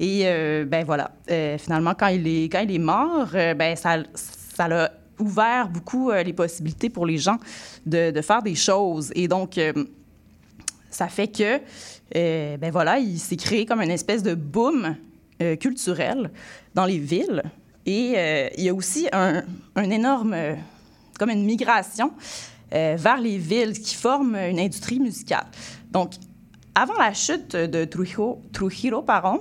Et 0.00 0.22
euh, 0.24 0.64
ben 0.64 0.84
voilà, 0.84 1.10
Euh, 1.30 1.58
finalement, 1.58 1.94
quand 1.94 2.08
il 2.08 2.26
est, 2.26 2.78
mort, 2.78 3.28
ben 3.32 3.76
ça, 3.76 3.98
ça 4.14 4.68
l'a 4.68 4.90
ouvert 5.18 5.68
beaucoup 5.68 6.10
les 6.10 6.32
possibilités 6.32 6.90
pour 6.90 7.06
les 7.06 7.18
gens 7.18 7.38
de, 7.86 8.20
faire 8.22 8.42
des 8.42 8.56
choses. 8.56 9.12
Et 9.14 9.28
donc, 9.28 9.60
ça 10.90 11.06
fait 11.06 11.28
que, 11.28 11.60
ben 12.56 12.70
voilà, 12.72 12.98
il 12.98 13.18
s'est 13.18 13.36
créé 13.36 13.64
comme 13.64 13.80
une 13.82 13.90
espèce 13.90 14.22
de 14.22 14.34
boom 14.34 14.96
culturel 15.60 16.30
dans 16.74 16.86
les 16.86 16.98
villes. 16.98 17.42
Et 17.86 18.16
il 18.56 18.64
y 18.64 18.68
a 18.68 18.74
aussi 18.74 19.08
un, 19.12 19.44
un 19.76 19.90
énorme, 19.90 20.34
comme 21.18 21.30
une 21.30 21.44
migration 21.44 22.12
euh, 22.72 22.96
vers 22.98 23.18
les 23.20 23.38
villes 23.38 23.72
qui 23.80 23.94
forment 23.94 24.36
une 24.36 24.60
industrie 24.60 25.00
musicale. 25.00 25.46
Donc, 25.90 26.12
avant 26.74 26.94
la 26.98 27.12
chute 27.12 27.54
de 27.54 27.84
Trujillo, 27.84 29.02
pardon, 29.02 29.40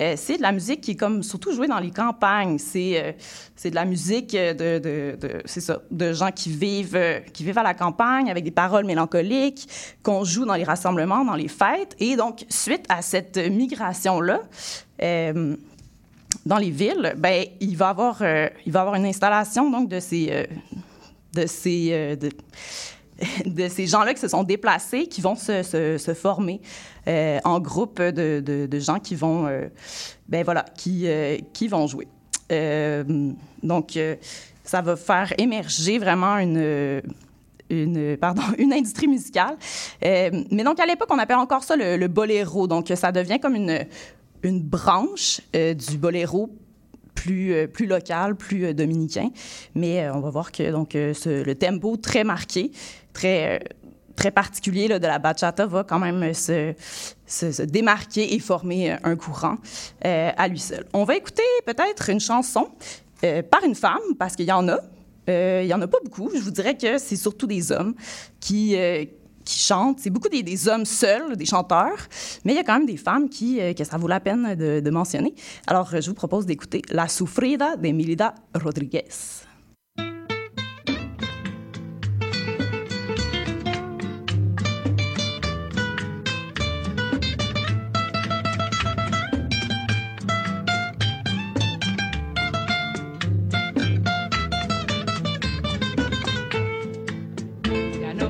euh, 0.00 0.14
c'est 0.16 0.36
de 0.38 0.42
la 0.42 0.52
musique 0.52 0.80
qui 0.80 0.92
est 0.92 0.96
comme 0.96 1.22
surtout 1.22 1.52
jouée 1.52 1.66
dans 1.66 1.80
les 1.80 1.90
campagnes. 1.90 2.56
C'est 2.58 3.02
euh, 3.02 3.68
de 3.68 3.74
la 3.74 3.84
musique 3.84 4.32
de, 4.32 4.78
de, 4.78 5.18
de- 5.20 5.42
ça, 5.44 5.80
de 5.90 6.12
gens 6.12 6.30
qui 6.30 6.50
vivent, 6.50 6.98
qui 7.34 7.44
vivent 7.44 7.58
à 7.58 7.62
la 7.62 7.74
campagne 7.74 8.30
avec 8.30 8.44
des 8.44 8.50
paroles 8.52 8.86
mélancoliques, 8.86 9.68
qu'on 10.02 10.24
joue 10.24 10.46
dans 10.46 10.54
les 10.54 10.64
rassemblements, 10.64 11.24
dans 11.24 11.34
les 11.34 11.48
fêtes. 11.48 11.96
Et 11.98 12.16
donc, 12.16 12.46
suite 12.48 12.86
à 12.88 13.02
cette 13.02 13.36
migration-là, 13.36 14.40
dans 16.46 16.58
les 16.58 16.70
villes, 16.70 17.14
ben, 17.18 17.44
il 17.60 17.76
va 17.76 17.88
avoir, 17.88 18.22
il 18.64 18.72
va 18.72 18.80
avoir 18.80 18.94
une 18.94 19.04
installation 19.04 19.68
donc 19.70 19.88
de 19.88 20.00
ces, 20.00 20.48
de 21.34 21.46
ces, 21.46 21.88
euh, 21.92 22.16
de, 23.46 23.68
ces 23.68 23.86
gens-là 23.86 24.14
qui 24.14 24.20
se 24.20 24.28
sont 24.28 24.42
déplacés, 24.42 25.06
qui 25.06 25.20
vont 25.20 25.34
se, 25.36 25.62
se- 25.62 26.14
former 26.14 26.60
euh, 27.06 27.38
en 27.44 27.60
groupe 27.60 28.00
de, 28.00 28.40
de- 28.40 28.78
gens 28.80 28.98
qui 28.98 29.14
vont, 29.14 29.46
euh, 29.46 29.68
ben 30.28 30.44
voilà, 30.44 30.64
qui, 30.74 31.06
qui 31.52 31.68
vont 31.68 31.86
jouer. 31.86 32.08
Donc, 33.62 33.98
ça 34.64 34.82
va 34.82 34.96
faire 34.96 35.32
émerger 35.38 35.98
vraiment 35.98 36.36
une 36.38 37.02
une, 37.68 38.16
pardon, 38.16 38.42
une 38.58 38.72
industrie 38.72 39.06
musicale. 39.06 39.56
Mais 40.02 40.64
donc, 40.64 40.80
à 40.80 40.86
l'époque, 40.86 41.08
on 41.12 41.18
appelle 41.18 41.36
encore 41.36 41.62
ça 41.62 41.76
le, 41.76 42.06
boléro. 42.08 42.66
Donc, 42.66 42.92
ça 42.96 43.12
devient 43.12 43.38
comme 43.38 43.54
une, 43.54 43.86
une 44.42 44.60
branche 44.60 45.40
du 45.52 45.96
boléro 45.96 46.50
plus, 47.20 47.52
euh, 47.52 47.66
plus 47.66 47.86
local, 47.86 48.34
plus 48.34 48.64
euh, 48.64 48.72
dominicain. 48.72 49.28
Mais 49.74 50.02
euh, 50.02 50.14
on 50.14 50.20
va 50.20 50.30
voir 50.30 50.52
que 50.52 50.70
donc, 50.70 50.94
le 50.94 51.52
tempo 51.52 51.96
très 51.96 52.24
marqué, 52.24 52.72
très, 53.12 53.62
très 54.16 54.30
particulier 54.30 54.88
là, 54.88 54.98
de 54.98 55.06
la 55.06 55.18
bachata 55.18 55.66
va 55.66 55.84
quand 55.84 55.98
même 55.98 56.32
se, 56.32 57.62
démarquer 57.64 58.34
et 58.34 58.38
former 58.38 58.96
un 59.04 59.16
courant 59.16 59.58
à 60.02 60.48
lui 60.48 60.58
seul. 60.58 60.86
On 60.92 61.04
va 61.04 61.16
écouter 61.16 61.42
peut-être 61.66 62.08
une 62.10 62.20
chanson 62.20 62.68
par 63.50 63.64
une 63.64 63.74
femme, 63.74 63.98
parce 64.18 64.34
qu'il 64.36 64.46
y 64.46 64.52
en 64.52 64.68
a. 64.68 64.78
Il 65.28 65.66
y 65.66 65.74
en 65.74 65.80
a 65.80 65.86
pas 65.86 65.98
beaucoup. 66.02 66.30
Je 66.34 66.40
vous 66.40 66.50
dirais 66.50 66.76
que 66.76 66.98
c'est 66.98 67.16
surtout 67.16 67.46
des 67.46 67.70
hommes 67.70 67.94
qui, 68.40 68.76
chantent. 69.58 70.00
C'est 70.00 70.10
beaucoup 70.10 70.28
des, 70.28 70.68
hommes 70.68 70.84
seuls, 70.84 71.36
des 71.36 71.46
chanteurs, 71.46 71.98
mais 72.44 72.52
il 72.52 72.56
y 72.56 72.58
a 72.58 72.64
quand 72.64 72.74
même 72.78 72.86
des 72.86 72.96
femmes 72.96 73.28
qui, 73.28 73.60
euh, 73.60 73.72
que 73.72 73.84
ça 73.84 73.96
vaut 73.96 74.08
la 74.08 74.20
peine 74.20 74.54
de, 74.54 74.90
mentionner. 74.90 75.34
Alors, 75.66 75.88
euh, 75.94 76.00
je 76.00 76.08
vous 76.08 76.14
propose 76.14 76.46
d'écouter 76.46 76.82
La 76.90 77.08
Sufrida 77.08 77.76
de 77.76 77.88
Milida 77.88 78.34
Rodriguez. 78.54 79.04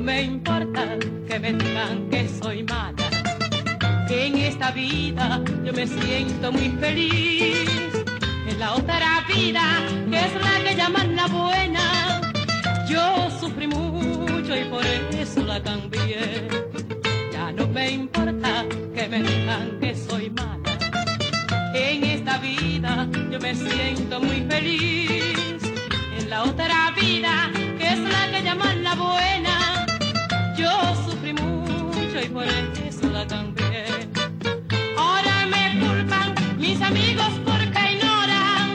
Me 0.01 0.60
que 1.31 1.39
me 1.39 1.53
digan 1.53 2.11
que 2.11 2.29
soy 2.43 2.65
mala, 2.65 3.09
que 4.09 4.27
en 4.27 4.37
esta 4.39 4.73
vida 4.73 5.41
yo 5.65 5.73
me 5.73 5.87
siento 5.87 6.51
muy 6.51 6.71
feliz. 6.81 7.69
En 8.49 8.59
la 8.59 8.75
otra 8.75 9.25
vida, 9.29 9.63
que 10.11 10.19
es 10.19 10.35
la 10.35 10.55
que 10.65 10.75
llaman 10.75 11.15
la 11.15 11.27
buena, 11.29 12.21
yo 12.89 13.31
sufrí 13.39 13.69
mucho 13.69 14.57
y 14.57 14.65
por 14.65 14.85
eso 14.85 15.45
la 15.45 15.63
cambié. 15.63 16.49
Ya 17.33 17.53
no 17.53 17.69
me 17.69 17.91
importa 17.93 18.65
que 18.93 19.09
me 19.09 19.23
digan 19.23 19.79
que 19.81 19.95
soy 19.95 20.31
mala, 20.31 20.79
en 21.75 22.03
esta 22.03 22.39
vida 22.39 23.09
yo 23.31 23.39
me 23.39 23.55
siento 23.55 24.21
muy 24.21 24.41
feliz. 24.51 25.63
En 26.19 26.29
la 26.29 26.43
otra 26.43 26.91
vida, 27.01 27.53
que 27.79 27.87
es 27.93 28.01
la 28.01 28.31
que 28.33 28.43
llaman 28.43 28.83
la 28.83 28.95
buena, 28.97 29.60
por 32.33 32.45
eso 32.45 33.09
la 33.11 33.27
cambié. 33.27 34.09
Ahora 34.97 35.47
me 35.47 35.65
culpan 35.81 36.35
mis 36.59 36.81
amigos 36.81 37.33
porque 37.45 37.81
ignoran 37.95 38.67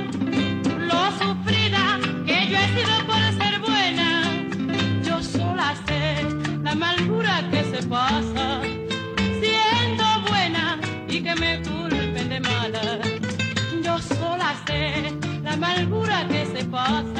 lo 0.89 1.01
sufrida 1.19 1.99
que 2.25 2.37
yo 2.49 2.57
he 2.57 2.67
sido 2.75 2.95
por 3.09 3.21
ser 3.39 3.59
buena. 3.59 4.09
Yo 5.03 5.21
sola 5.23 5.75
sé 5.87 6.23
la 6.63 6.71
amargura 6.71 7.43
que 7.51 7.63
se 7.63 7.87
pasa 7.87 8.61
siendo 9.41 10.05
buena 10.29 10.79
y 11.07 11.21
que 11.21 11.35
me 11.35 11.61
culpen 11.61 12.29
de 12.29 12.39
mala. 12.39 12.99
Yo 13.83 13.99
sola 13.99 14.53
sé 14.67 15.13
la 15.43 15.53
amargura 15.53 16.27
que 16.27 16.45
se 16.45 16.65
pasa 16.65 17.14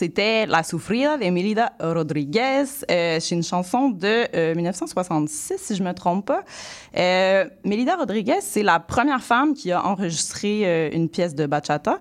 C'était 0.00 0.46
La 0.46 0.62
Sufrida 0.62 1.18
d'Emilida 1.18 1.74
Rodriguez. 1.78 2.64
Euh, 2.90 3.18
c'est 3.20 3.34
une 3.34 3.42
chanson 3.42 3.90
de 3.90 4.34
euh, 4.34 4.54
1966, 4.54 5.58
si 5.58 5.76
je 5.76 5.82
me 5.82 5.92
trompe 5.92 6.24
pas. 6.24 6.42
Euh, 6.96 7.44
Melida 7.66 7.96
Rodriguez, 7.96 8.38
c'est 8.40 8.62
la 8.62 8.80
première 8.80 9.22
femme 9.22 9.52
qui 9.52 9.72
a 9.72 9.84
enregistré 9.84 10.62
euh, 10.64 10.88
une 10.90 11.10
pièce 11.10 11.34
de 11.34 11.44
bachata, 11.44 11.98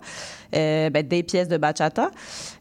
euh, 0.55 0.89
ben, 0.89 1.07
des 1.07 1.21
pièces 1.21 1.47
de 1.47 1.57
bachata. 1.57 2.09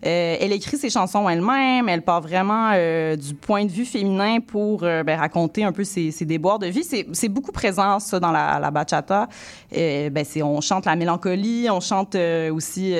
Euh, 0.04 0.36
elle 0.40 0.52
écrit 0.52 0.76
ses 0.76 0.90
chansons 0.90 1.26
elle-même. 1.28 1.88
Elle 1.88 2.02
part 2.02 2.20
vraiment 2.20 2.72
euh, 2.74 3.16
du 3.16 3.34
point 3.34 3.64
de 3.64 3.70
vue 3.70 3.86
féminin 3.86 4.40
pour 4.40 4.80
ben, 4.80 5.18
raconter 5.18 5.64
un 5.64 5.72
peu 5.72 5.84
ses, 5.84 6.12
déboires 6.22 6.58
de 6.58 6.66
vie. 6.66 6.84
C'est 6.84 7.28
beaucoup 7.28 7.52
présent, 7.52 7.98
ça, 7.98 8.20
dans 8.20 8.30
la, 8.30 8.70
bachata. 8.70 9.28
Ben, 9.72 10.24
on 10.42 10.60
chante 10.60 10.84
la 10.84 10.96
mélancolie, 10.96 11.68
on 11.70 11.80
chante 11.80 12.16
aussi 12.52 12.94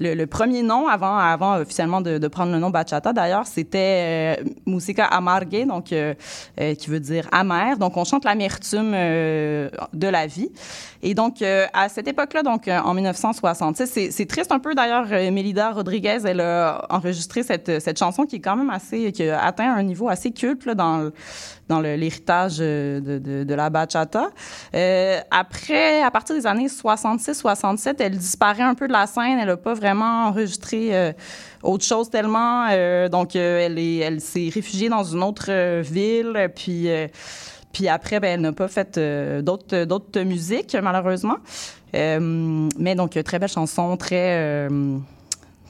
le, 0.00 0.24
premier 0.26 0.62
nom 0.62 0.86
avant, 0.88 1.16
avant 1.16 1.56
officiellement 1.56 2.00
de, 2.00 2.28
prendre 2.28 2.52
le 2.52 2.58
nom 2.58 2.70
bachata. 2.70 3.12
D'ailleurs, 3.12 3.46
c'était 3.46 4.42
musica 4.66 5.06
amargue, 5.06 5.66
donc 5.66 5.84
qui 5.84 6.90
veut 6.90 7.00
dire 7.00 7.26
amer. 7.32 7.78
Donc, 7.78 7.96
on 7.96 8.04
chante 8.04 8.24
l'amertume 8.24 8.92
de 8.92 10.08
la 10.08 10.26
vie. 10.26 10.50
Et 11.02 11.14
donc, 11.14 11.42
à 11.42 11.88
cette 11.88 12.08
époque-là, 12.08 12.42
donc 12.42 12.68
en 12.68 12.92
1966, 12.92 14.10
c'est 14.10 14.25
triste 14.26 14.52
un 14.52 14.58
peu 14.58 14.74
d'ailleurs. 14.74 15.06
Melida 15.06 15.70
Rodriguez, 15.70 16.18
elle 16.24 16.40
a 16.40 16.86
enregistré 16.90 17.42
cette, 17.42 17.80
cette 17.80 17.98
chanson 17.98 18.24
qui 18.24 18.36
est 18.36 18.40
quand 18.40 18.56
même 18.56 18.70
assez, 18.70 19.12
qui 19.12 19.28
a 19.28 19.44
atteint 19.44 19.72
un 19.72 19.82
niveau 19.82 20.08
assez 20.08 20.30
culte 20.30 20.66
là, 20.66 20.74
dans 20.74 21.10
dans 21.68 21.80
l'héritage 21.80 22.58
de, 22.58 23.00
de, 23.44 23.54
la 23.54 23.70
bachata. 23.70 24.30
Euh, 24.74 25.20
après, 25.30 26.02
à 26.02 26.10
partir 26.10 26.36
des 26.36 26.46
années 26.46 26.68
66-67, 26.68 27.96
elle 27.98 28.16
disparaît 28.16 28.62
un 28.62 28.74
peu 28.74 28.86
de 28.86 28.92
la 28.92 29.06
scène. 29.06 29.38
Elle 29.40 29.48
n'a 29.48 29.56
pas 29.56 29.74
vraiment 29.74 30.26
enregistré 30.26 30.94
euh, 30.94 31.12
autre 31.66 31.84
chose 31.84 32.08
tellement. 32.10 32.68
Euh, 32.70 33.08
donc, 33.08 33.36
euh, 33.36 33.66
elle 33.66 33.78
est, 33.78 33.96
elle 33.98 34.20
s'est 34.20 34.50
réfugiée 34.52 34.88
dans 34.88 35.04
une 35.04 35.22
autre 35.22 35.46
euh, 35.48 35.82
ville. 35.84 36.50
Puis, 36.54 36.88
puis 37.76 37.88
après, 37.88 38.20
ben, 38.20 38.28
elle 38.28 38.40
n'a 38.40 38.52
pas 38.52 38.68
fait 38.68 38.98
d'autres, 39.42 39.84
d'autres 39.84 40.22
musiques, 40.22 40.74
malheureusement. 40.82 41.36
mais 41.92 42.94
donc, 42.94 43.22
très 43.22 43.38
belle 43.38 43.50
chanson, 43.50 43.98
très, 43.98 44.66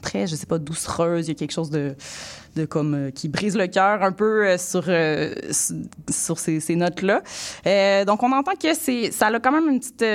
très, 0.01 0.25
je 0.25 0.37
sais 0.37 0.45
pas, 0.45 0.57
doucereuse. 0.57 1.27
Il 1.27 1.31
y 1.31 1.35
a 1.35 1.35
quelque 1.35 1.51
chose 1.51 1.69
de 1.69 1.95
euh, 2.59 3.11
qui 3.11 3.27
brise 3.27 3.55
le 3.55 3.67
cœur 3.67 4.03
un 4.03 4.11
peu 4.11 4.47
euh, 4.47 4.57
sur 4.57 4.85
euh, 4.87 5.33
sur 6.09 6.39
ces, 6.39 6.75
notes 6.75 7.01
là. 7.01 7.21
donc 8.05 8.23
on 8.23 8.31
entend 8.31 8.53
que 8.53 8.73
c'est 8.73 9.11
ça 9.11 9.27
a 9.27 9.39
quand 9.39 9.51
même 9.51 9.69
une 9.69 9.79
petite, 9.79 10.05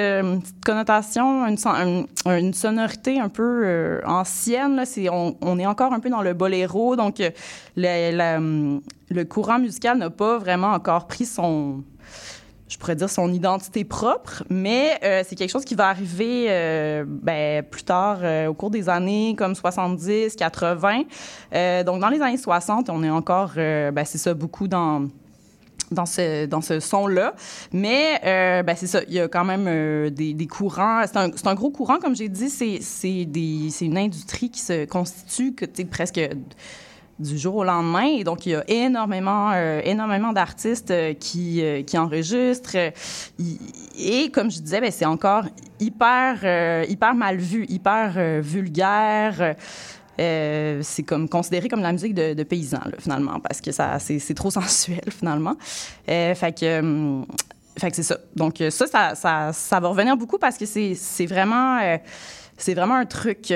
connotation, 0.64 1.46
une, 1.46 2.54
sonorité 2.54 3.20
un 3.20 3.28
peu 3.28 4.00
ancienne. 4.04 4.76
Là. 4.76 4.84
C'est 4.84 5.08
on, 5.08 5.58
est 5.58 5.66
encore 5.66 5.92
un 5.92 6.00
peu 6.00 6.10
dans 6.10 6.22
le 6.22 6.34
boléro, 6.34 6.96
donc 6.96 7.22
le 7.76 9.24
courant 9.24 9.58
musical 9.58 9.98
n'a 9.98 10.10
pas 10.10 10.38
vraiment 10.38 10.72
encore 10.72 11.06
pris 11.06 11.26
son 11.26 11.82
je 12.72 12.78
pourrais 12.78 12.96
dire 12.96 13.10
son 13.10 13.30
identité 13.30 13.84
propre, 13.84 14.44
mais 14.48 14.98
euh, 15.04 15.22
c'est 15.28 15.36
quelque 15.36 15.50
chose 15.50 15.64
qui 15.64 15.74
va 15.74 15.88
arriver 15.88 16.46
euh, 16.48 17.04
ben, 17.06 17.62
plus 17.62 17.82
tard 17.82 18.20
euh, 18.22 18.46
au 18.46 18.54
cours 18.54 18.70
des 18.70 18.88
années 18.88 19.34
comme 19.36 19.54
70, 19.54 20.36
80. 20.36 21.02
donc 21.84 22.00
dans 22.00 22.08
les 22.08 22.22
années 22.22 22.38
60, 22.38 22.88
on 22.88 23.02
est 23.02 23.10
encore, 23.10 23.52
ben, 23.56 24.04
c'est 24.06 24.16
ça, 24.16 24.32
beaucoup 24.32 24.68
dans 24.68 25.06
dans 25.90 26.06
ce, 26.06 26.46
dans 26.46 26.62
ce 26.62 26.80
son-là. 26.80 27.34
Mais 27.72 28.18
ben 28.64 28.74
c'est 28.74 28.86
ça, 28.86 29.00
il 29.06 29.12
y 29.12 29.20
a 29.20 29.28
quand 29.28 29.44
même 29.44 30.08
des, 30.08 30.32
des, 30.32 30.46
courants. 30.46 31.02
C'est 31.06 31.18
un, 31.18 31.30
un, 31.44 31.54
gros 31.54 31.70
courant, 31.70 31.98
comme 31.98 32.16
j'ai 32.16 32.30
dit, 32.30 32.48
c'est 32.48 33.84
une 33.84 33.98
industrie 33.98 34.48
qui 34.48 34.60
se 34.60 34.86
constitue 34.86 35.52
que, 35.52 35.66
presque 35.82 36.18
du 37.18 37.38
jour 37.38 37.56
au 37.56 37.64
lendemain. 37.64 38.06
Et 38.18 38.24
donc, 38.24 38.46
il 38.46 38.52
y 38.52 38.54
a 38.54 38.64
énormément, 38.68 39.50
euh, 39.52 39.80
énormément 39.84 40.32
d'artistes 40.32 40.90
euh, 40.90 41.14
qui, 41.14 41.62
euh, 41.62 41.82
qui 41.82 41.98
enregistrent. 41.98 42.76
et 42.76 44.30
comme 44.30 44.50
je 44.50 44.60
disais, 44.60 44.80
ben, 44.80 44.90
c'est 44.90 45.04
encore 45.04 45.44
hyper, 45.80 46.84
hyper 46.88 47.14
mal 47.14 47.36
vu, 47.36 47.66
hyper 47.68 48.40
vulgaire. 48.40 49.56
c'est 50.18 51.02
comme 51.06 51.28
considéré 51.28 51.68
comme 51.68 51.80
la 51.82 51.92
musique 51.92 52.14
de, 52.14 52.34
de 52.34 52.42
paysans, 52.42 52.80
finalement, 52.98 53.40
parce 53.40 53.60
que 53.60 53.72
ça, 53.72 53.98
c'est, 53.98 54.34
trop 54.34 54.50
sensuel, 54.60 55.10
finalement. 55.10 55.56
fait 56.06 56.58
que... 56.58 57.22
fait 57.78 57.90
que 57.90 57.96
c'est 57.96 58.02
ça. 58.02 58.18
Donc 58.36 58.62
ça 58.70 59.14
ça, 59.14 59.52
ça, 59.52 59.80
va 59.80 59.88
revenir 59.88 60.16
beaucoup 60.16 60.38
parce 60.38 60.56
que 60.56 60.66
c'est 60.66 61.26
vraiment... 61.26 61.98
c'est 62.56 62.74
vraiment 62.74 62.94
un 62.94 63.06
truc 63.06 63.52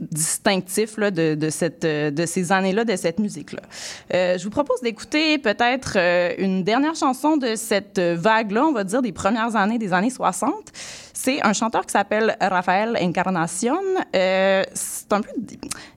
distinctif 0.00 0.96
là, 0.96 1.10
de, 1.10 1.34
de, 1.34 1.50
cette, 1.50 1.82
de 1.84 2.26
ces 2.26 2.52
années-là, 2.52 2.84
de 2.84 2.96
cette 2.96 3.18
musique-là. 3.18 3.60
Euh, 4.14 4.38
je 4.38 4.44
vous 4.44 4.50
propose 4.50 4.80
d'écouter 4.80 5.38
peut-être 5.38 5.94
euh, 5.96 6.34
une 6.38 6.64
dernière 6.64 6.94
chanson 6.94 7.36
de 7.36 7.54
cette 7.54 7.98
vague-là, 7.98 8.64
on 8.64 8.72
va 8.72 8.84
dire, 8.84 9.02
des 9.02 9.12
premières 9.12 9.56
années 9.56 9.78
des 9.78 9.92
années 9.92 10.10
60. 10.10 10.52
C'est 11.12 11.44
un 11.44 11.52
chanteur 11.52 11.84
qui 11.84 11.92
s'appelle 11.92 12.36
Raphaël 12.40 12.96
Encarnacion. 13.00 13.78
Euh, 14.16 14.62
c'est 14.72 15.12
un 15.12 15.20
peu, 15.20 15.28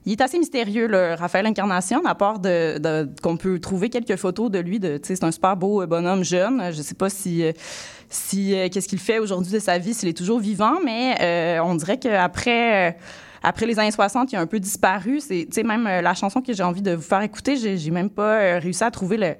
il 0.04 0.12
est 0.12 0.20
assez 0.20 0.38
mystérieux, 0.38 0.86
le 0.86 1.14
Raphaël 1.14 1.46
Encarnacion, 1.46 2.04
à 2.04 2.14
part 2.14 2.40
de, 2.40 2.78
de 2.78 3.08
qu'on 3.22 3.38
peut 3.38 3.58
trouver 3.58 3.88
quelques 3.88 4.16
photos 4.16 4.50
de 4.50 4.58
lui. 4.58 4.80
De, 4.80 5.00
c'est 5.02 5.24
un 5.24 5.32
super 5.32 5.56
beau 5.56 5.86
bonhomme 5.86 6.24
jeune. 6.24 6.70
Je 6.72 6.82
sais 6.82 6.94
pas 6.94 7.08
si 7.08 7.42
si 8.10 8.54
qu'est-ce 8.70 8.86
qu'il 8.86 8.98
fait 8.98 9.18
aujourd'hui 9.18 9.50
de 9.50 9.58
sa 9.58 9.78
vie, 9.78 9.94
s'il 9.94 10.10
est 10.10 10.16
toujours 10.16 10.38
vivant, 10.38 10.74
mais 10.84 11.58
on 11.64 11.74
dirait 11.74 11.98
qu'après 11.98 12.96
après 13.44 13.66
les 13.66 13.78
années 13.78 13.90
60, 13.90 14.32
il 14.32 14.36
a 14.36 14.40
un 14.40 14.46
peu 14.46 14.58
disparu. 14.58 15.20
C'est, 15.20 15.62
même 15.62 15.86
euh, 15.86 16.00
la 16.00 16.14
chanson 16.14 16.40
que 16.40 16.52
j'ai 16.52 16.62
envie 16.62 16.82
de 16.82 16.94
vous 16.94 17.02
faire 17.02 17.20
écouter, 17.20 17.56
j'ai, 17.56 17.90
même 17.90 18.10
pas 18.10 18.40
euh, 18.40 18.58
réussi 18.58 18.82
à 18.82 18.90
trouver 18.90 19.36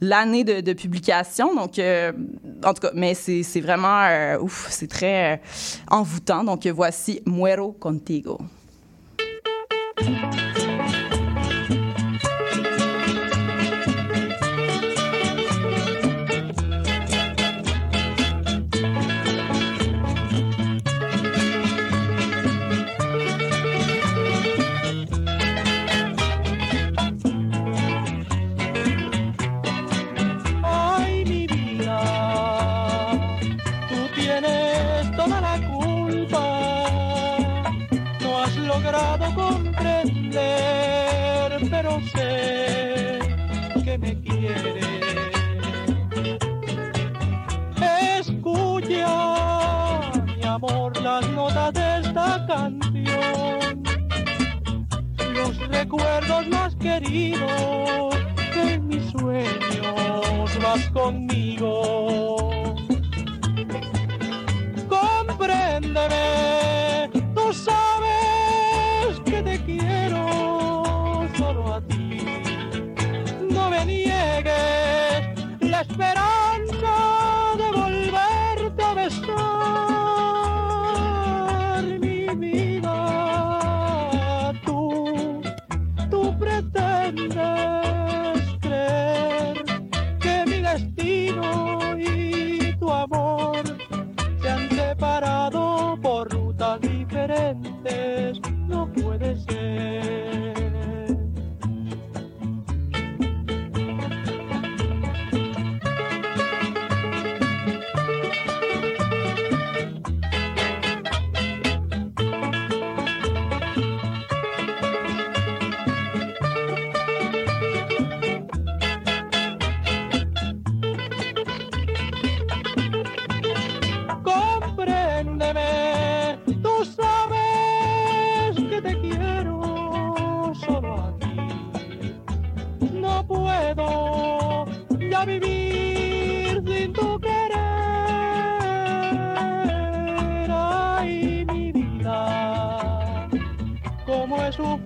l'année 0.00 0.44
de, 0.44 0.72
publication. 0.72 1.54
Donc, 1.54 1.78
euh, 1.78 2.12
en 2.64 2.74
tout 2.74 2.82
cas, 2.82 2.90
mais 2.94 3.14
c'est 3.14 3.60
vraiment, 3.60 4.36
ouf, 4.40 4.66
c'est 4.70 4.88
très 4.88 5.40
envoûtant. 5.88 6.42
Donc, 6.42 6.66
voici 6.66 7.22
Muero 7.26 7.72
Contigo. 7.72 8.38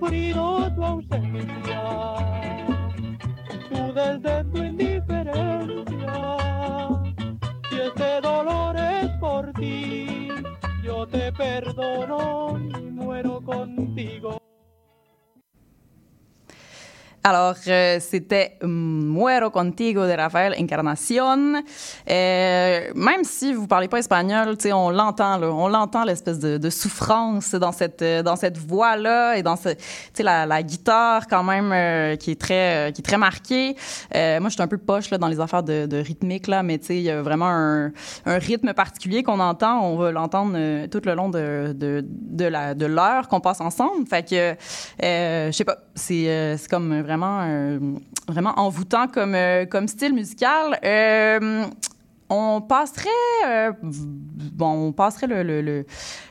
Sufrido 0.09 0.71
tu 0.75 0.83
ausencia. 0.83 1.81
Tú 3.69 3.93
desde 3.93 4.43
tu 4.45 4.57
indiferencia. 4.57 6.37
Si 7.69 7.79
este 7.79 8.21
dolor 8.21 8.75
es 8.75 9.09
por 9.19 9.53
ti, 9.53 10.29
yo 10.83 11.07
te 11.07 11.31
perdono 11.31 12.57
y 12.57 12.81
muero 12.91 13.41
contigo. 13.41 14.39
Alors, 17.21 17.67
euh, 17.67 17.99
c'était 17.99 18.57
Muero 19.19 19.49
Contigo 19.49 20.05
de 20.05 20.13
Rafael 20.13 20.55
Encarnacion. 20.57 21.61
Euh, 22.09 22.91
même 22.95 23.23
si 23.23 23.53
vous 23.53 23.67
parlez 23.67 23.89
pas 23.89 23.99
espagnol, 23.99 24.55
on 24.71 24.89
l'entend, 24.89 25.41
on 25.43 25.67
l'entend 25.67 26.05
l'espèce 26.05 26.39
de, 26.39 26.69
souffrance 26.69 27.55
dans 27.55 27.71
cette 27.71 28.03
dans 28.03 28.35
cette 28.35 28.57
voix 28.57 28.95
là 28.95 29.35
et 29.35 29.43
dans 29.43 29.55
ce, 29.55 29.69
la, 30.21 30.45
la, 30.45 30.63
guitare 30.63 31.27
quand 31.27 31.43
même 31.43 31.71
euh, 31.73 32.15
qui 32.15 32.31
est 32.31 32.39
très 32.39 32.91
qui 32.93 33.01
est 33.01 33.03
très 33.03 33.17
marquée. 33.17 33.75
Euh, 34.15 34.39
moi, 34.39 34.49
je 34.49 34.53
suis 34.53 34.61
un 34.61 34.67
peu 34.67 34.77
poche 34.77 35.09
dans 35.09 35.27
les 35.27 35.39
affaires 35.39 35.63
de, 35.63 36.01
rythmique 36.01 36.47
là, 36.47 36.63
mais 36.63 36.75
il 36.75 37.01
y 37.01 37.09
a 37.09 37.21
vraiment 37.21 37.49
un, 37.49 37.91
rythme 38.25 38.73
particulier 38.73 39.23
qu'on 39.23 39.39
entend. 39.39 39.81
On 39.83 39.97
va 39.97 40.11
l'entendre 40.11 40.53
euh, 40.55 40.87
tout 40.87 41.01
le 41.03 41.13
long 41.13 41.29
de 41.29 41.73
de 41.75 42.05
de 42.05 42.45
la 42.45 42.75
de 42.75 42.85
l'heure 42.85 43.27
qu'on 43.27 43.41
passe 43.41 43.59
ensemble. 43.59 44.07
Fait 44.07 44.23
que, 44.23 44.55
je 45.01 45.51
sais 45.51 45.65
pas, 45.65 45.77
c'est 45.95 46.55
c'est 46.57 46.69
comme 46.69 47.01
vraiment, 47.01 47.41
euh, 47.41 47.79
vraiment 48.27 48.53
envoûtant 48.57 49.07
comme, 49.09 49.35
euh, 49.35 49.65
comme 49.65 49.87
style 49.87 50.13
musical. 50.13 50.79
Euh, 50.83 51.65
on 52.31 52.61
passerait, 52.61 53.09
euh, 53.47 53.71
bon, 53.81 54.89
on 54.89 54.91
passerait 54.91 55.25
le, 55.25 55.41
le, 55.41 55.85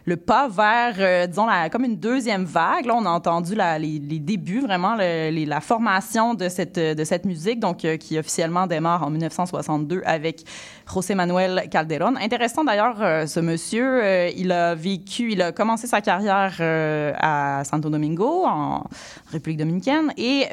le, 0.05 0.17
pas 0.17 0.49
vers, 0.49 1.27
disons, 1.27 1.47
la, 1.47 1.69
comme 1.71 1.85
une 1.85 1.97
deuxième 1.97 2.45
vague. 2.45 2.87
Là, 2.87 2.95
on 2.97 3.05
a 3.05 3.11
entendu 3.11 3.57
les, 3.57 3.99
les, 3.99 4.19
débuts, 4.21 4.61
vraiment, 4.61 4.95
les, 4.95 5.45
la 5.45 5.61
formation 5.61 6.35
de 6.35 6.49
cette, 6.49 6.79
de 6.79 7.05
cette 7.05 7.25
musique, 7.25 7.59
donc 7.59 7.79
qui 7.99 8.17
officiellement 8.17 8.69
démarre 8.69 9.03
en 9.03 9.11
1962 9.11 10.03
avec 10.05 10.45
José 10.93 11.15
Manuel 11.15 11.69
Calderón. 11.71 12.17
Intéressant 12.17 12.65
d'ailleurs, 12.65 12.97
euh, 13.01 13.27
ce 13.27 13.41
monsieur, 13.41 14.03
euh, 14.03 14.31
il 14.37 14.53
a 14.53 14.75
vécu, 14.75 15.33
il 15.33 15.43
a 15.43 15.53
commencé 15.53 15.87
sa 15.87 16.01
carrière 16.01 16.55
à 17.21 17.63
Santo 17.65 17.91
Domingo, 17.91 18.45
en 18.47 18.85
République 19.31 19.59
dominicaine, 19.59 20.13
et 20.17 20.47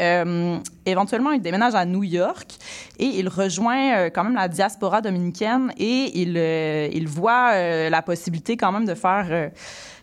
éventuellement, 0.85 1.31
il 1.31 1.41
déménage 1.41 1.75
à 1.75 1.85
New 1.85 2.03
York 2.03 2.55
et 2.99 3.05
il 3.05 3.27
rejoint 3.29 4.09
quand 4.09 4.23
même 4.23 4.35
la 4.35 4.47
diaspora 4.47 5.01
dominicaine 5.01 5.71
et 5.77 6.21
il, 6.21 6.35
euh, 6.37 6.89
voit 7.07 7.51
euh, 7.53 7.89
la 7.89 8.01
possibilité 8.01 8.57
quand 8.57 8.71
même 8.71 8.85
de 8.85 8.93
faire 8.93 9.27
euh, 9.29 9.49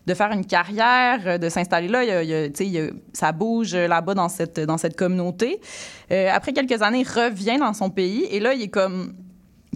de 0.04 0.14
faire 0.14 0.32
une 0.32 0.44
carrière, 0.44 1.38
de 1.38 1.48
s'installer 1.48 1.86
là. 1.86 2.00
Ça 3.12 3.30
bouge 3.30 3.76
là-bas 3.76 4.14
dans 4.14 4.28
cette, 4.28 4.58
dans 4.58 4.76
cette 4.76 4.96
communauté. 4.96 5.60
après 6.10 6.52
quelques 6.52 6.82
années, 6.82 7.02
il 7.02 7.08
revient 7.08 7.58
dans 7.58 7.72
son 7.72 7.88
pays 7.88 8.24
et 8.32 8.40
là, 8.40 8.52
il 8.52 8.62
est 8.62 8.68
comme 8.68 9.14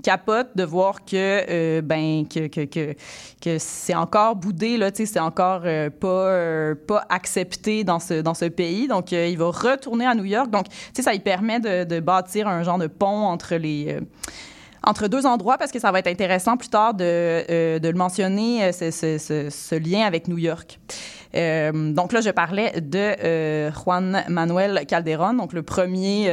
capote 0.02 0.48
de 0.54 0.64
voir 0.64 1.04
que 1.04 1.14
euh, 1.14 1.80
ben 1.82 2.26
que, 2.28 2.48
que, 2.48 2.64
que, 2.64 2.94
que 3.40 3.58
c'est 3.58 3.94
encore 3.94 4.36
boudé 4.36 4.76
là, 4.76 4.90
c'est 4.92 5.18
encore 5.18 5.62
euh, 5.64 5.90
pas 5.90 6.06
euh, 6.06 6.74
pas 6.74 7.04
accepté 7.08 7.84
dans 7.84 7.98
ce 7.98 8.20
dans 8.20 8.34
ce 8.34 8.44
pays. 8.46 8.88
Donc 8.88 9.12
il 9.12 9.38
va 9.38 9.46
retourner 9.46 10.06
à 10.06 10.14
New 10.14 10.24
York. 10.24 10.50
Donc 10.50 10.66
ça 10.98 11.12
lui 11.12 11.20
permet 11.20 11.60
de, 11.60 11.84
de, 11.84 12.00
bâtir 12.00 12.46
un 12.48 12.62
genre 12.62 12.78
de 12.78 12.86
pont 12.86 13.06
entre 13.06 13.56
les 13.56 13.98
entre 14.82 15.08
deux 15.08 15.26
endroits 15.26 15.58
parce 15.58 15.72
que 15.72 15.80
ça 15.80 15.90
va 15.90 15.98
être 15.98 16.06
intéressant 16.06 16.56
plus 16.56 16.68
tard 16.68 16.94
de, 16.94 17.78
de 17.78 17.88
le 17.88 17.96
mentionner, 17.96 18.70
ce, 18.72 18.90
ce, 18.92 19.18
ce, 19.18 19.50
ce, 19.50 19.74
lien 19.74 20.06
avec 20.06 20.28
New 20.28 20.38
York. 20.38 20.78
Donc 21.34 22.12
là, 22.12 22.20
je 22.20 22.30
parlais 22.30 22.80
de 22.80 23.70
Juan 23.72 24.24
Manuel 24.28 24.86
Calderón, 24.86 25.34
donc 25.34 25.52
le 25.52 25.62
premier 25.62 26.30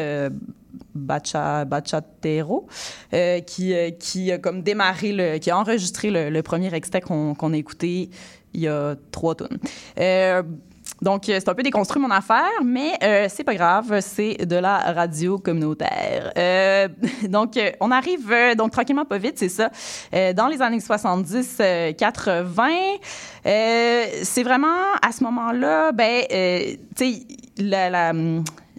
bacha, 0.96 1.66
bachatero, 1.66 2.68
euh, 3.14 3.40
qui, 3.42 3.74
qui 4.00 4.32
a 4.32 4.38
comme 4.38 4.62
démarré, 4.62 5.12
le, 5.14 5.38
qui 5.38 5.52
a 5.52 5.58
enregistré 5.58 6.10
le, 6.12 6.42
premier 6.44 6.74
extrait 6.74 7.02
qu'on 7.02 7.36
qu 7.36 7.46
a 7.46 7.56
écouté 7.56 8.10
il 8.54 8.62
y 8.62 8.68
a 8.68 8.96
trois 9.12 9.36
tonnes. 9.36 9.60
Donc, 11.04 11.24
c'est 11.26 11.50
un 11.50 11.54
peu 11.54 11.64
déconstruit 11.64 12.02
mon 12.02 12.12
affaire, 12.12 12.64
mais 12.64 12.94
euh, 13.04 13.28
c'est 13.30 13.44
pas 13.44 13.56
grave, 13.56 14.00
c'est 14.00 14.46
de 14.46 14.56
la 14.56 14.78
radio 14.94 15.38
communautaire. 15.38 16.32
Euh, 16.38 16.88
donc, 17.30 17.60
on 17.82 17.92
arrive 17.92 18.32
euh, 18.32 18.56
donc 18.56 18.72
tranquillement 18.72 19.04
pas 19.06 19.18
vite, 19.18 19.38
c'est 19.38 19.50
ça. 19.50 19.70
Euh, 20.14 20.32
dans 20.34 20.48
les 20.48 20.62
années 20.62 20.80
70-80, 20.80 22.70
euh, 23.46 24.06
c'est 24.24 24.44
vraiment 24.44 24.68
à 25.02 25.12
ce 25.12 25.24
moment-là, 25.26 25.92
ben, 25.92 26.24
tu 26.30 26.78
sais, 26.96 27.20
la, 27.58 27.90
la 27.90 28.14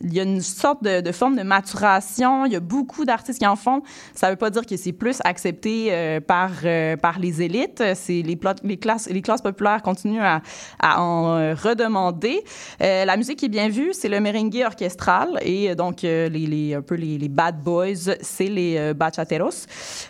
il 0.05 0.13
y 0.13 0.21
a 0.21 0.23
une 0.23 0.41
sorte 0.41 0.83
de, 0.85 1.01
de, 1.01 1.13
forme 1.13 1.37
de 1.37 1.43
maturation. 1.43 2.47
Il 2.47 2.53
y 2.53 2.57
a 2.57 2.61
beaucoup 2.61 3.05
d'artistes 3.05 3.39
qui 3.39 3.47
en 3.47 3.57
font. 3.57 3.83
Ça 4.15 4.27
ne 4.27 4.33
veut 4.33 4.37
pas 4.37 4.51
dire 4.51 4.67
que 4.67 4.77
c'est 4.77 4.93
plus 4.93 5.19
accepté 5.25 5.89
euh, 5.91 6.21
par, 6.21 6.51
euh, 6.65 6.97
par 6.97 7.19
les 7.19 7.43
élites. 7.43 7.83
C'est 7.95 8.23
les, 8.23 8.39
les, 8.63 8.77
classes, 8.77 9.09
les 9.09 9.23
classes 9.23 9.43
populaires 9.43 9.83
continuent 9.83 10.23
à, 10.23 10.43
à 10.79 11.01
en 11.01 11.37
euh, 11.37 11.55
redemander. 11.55 12.45
Euh, 12.83 13.05
la 13.05 13.17
musique 13.17 13.43
est 13.43 13.49
bien 13.49 13.69
vue, 13.69 13.93
c'est 13.93 14.09
le 14.09 14.21
merengue 14.21 14.63
orchestral 14.65 15.39
et 15.43 15.75
donc 15.75 16.03
les, 16.03 16.29
les, 16.29 16.75
un 16.75 16.83
peu 16.83 16.95
les, 16.95 17.19
les 17.19 17.29
bad 17.29 17.63
boys, 17.63 18.15
c'est 18.21 18.47
les 18.47 18.93
bachateros. 18.95 19.67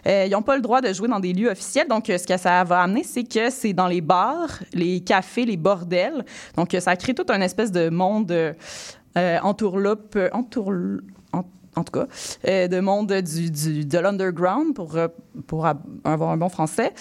ils 0.06 0.30
n'ont 0.30 0.42
pas 0.42 0.56
le 0.56 0.62
droit 0.62 0.80
de 0.80 0.92
jouer 0.92 1.08
dans 1.08 1.20
des 1.20 1.32
lieux 1.32 1.50
officiels. 1.50 1.86
Donc, 1.88 2.06
ce 2.06 2.26
que 2.26 2.36
ça 2.36 2.64
va 2.64 2.82
amener, 2.82 3.04
c'est 3.04 3.24
que 3.24 3.50
c'est 3.50 3.72
dans 3.72 3.86
les 3.86 4.00
bars, 4.00 4.60
les 4.72 5.00
cafés, 5.00 5.44
les 5.44 5.56
bordels. 5.56 6.24
Donc, 6.56 6.76
ça 6.78 6.96
crée 6.96 7.14
tout 7.14 7.26
un 7.28 7.40
espèce 7.40 7.72
de 7.72 7.88
monde 7.90 8.32
euh, 9.16 9.38
entourloupe, 9.42 10.18
entour, 10.32 10.72
en, 11.32 11.44
en, 11.76 11.84
tout 11.84 11.92
cas, 11.92 12.06
euh, 12.48 12.68
de 12.68 12.80
monde 12.80 13.12
du, 13.12 13.50
de 13.84 13.98
l'underground, 13.98 14.74
pour, 14.74 14.96
pour 15.46 15.66
avoir 16.04 16.30
un 16.30 16.36
bon 16.36 16.48
français. 16.48 16.92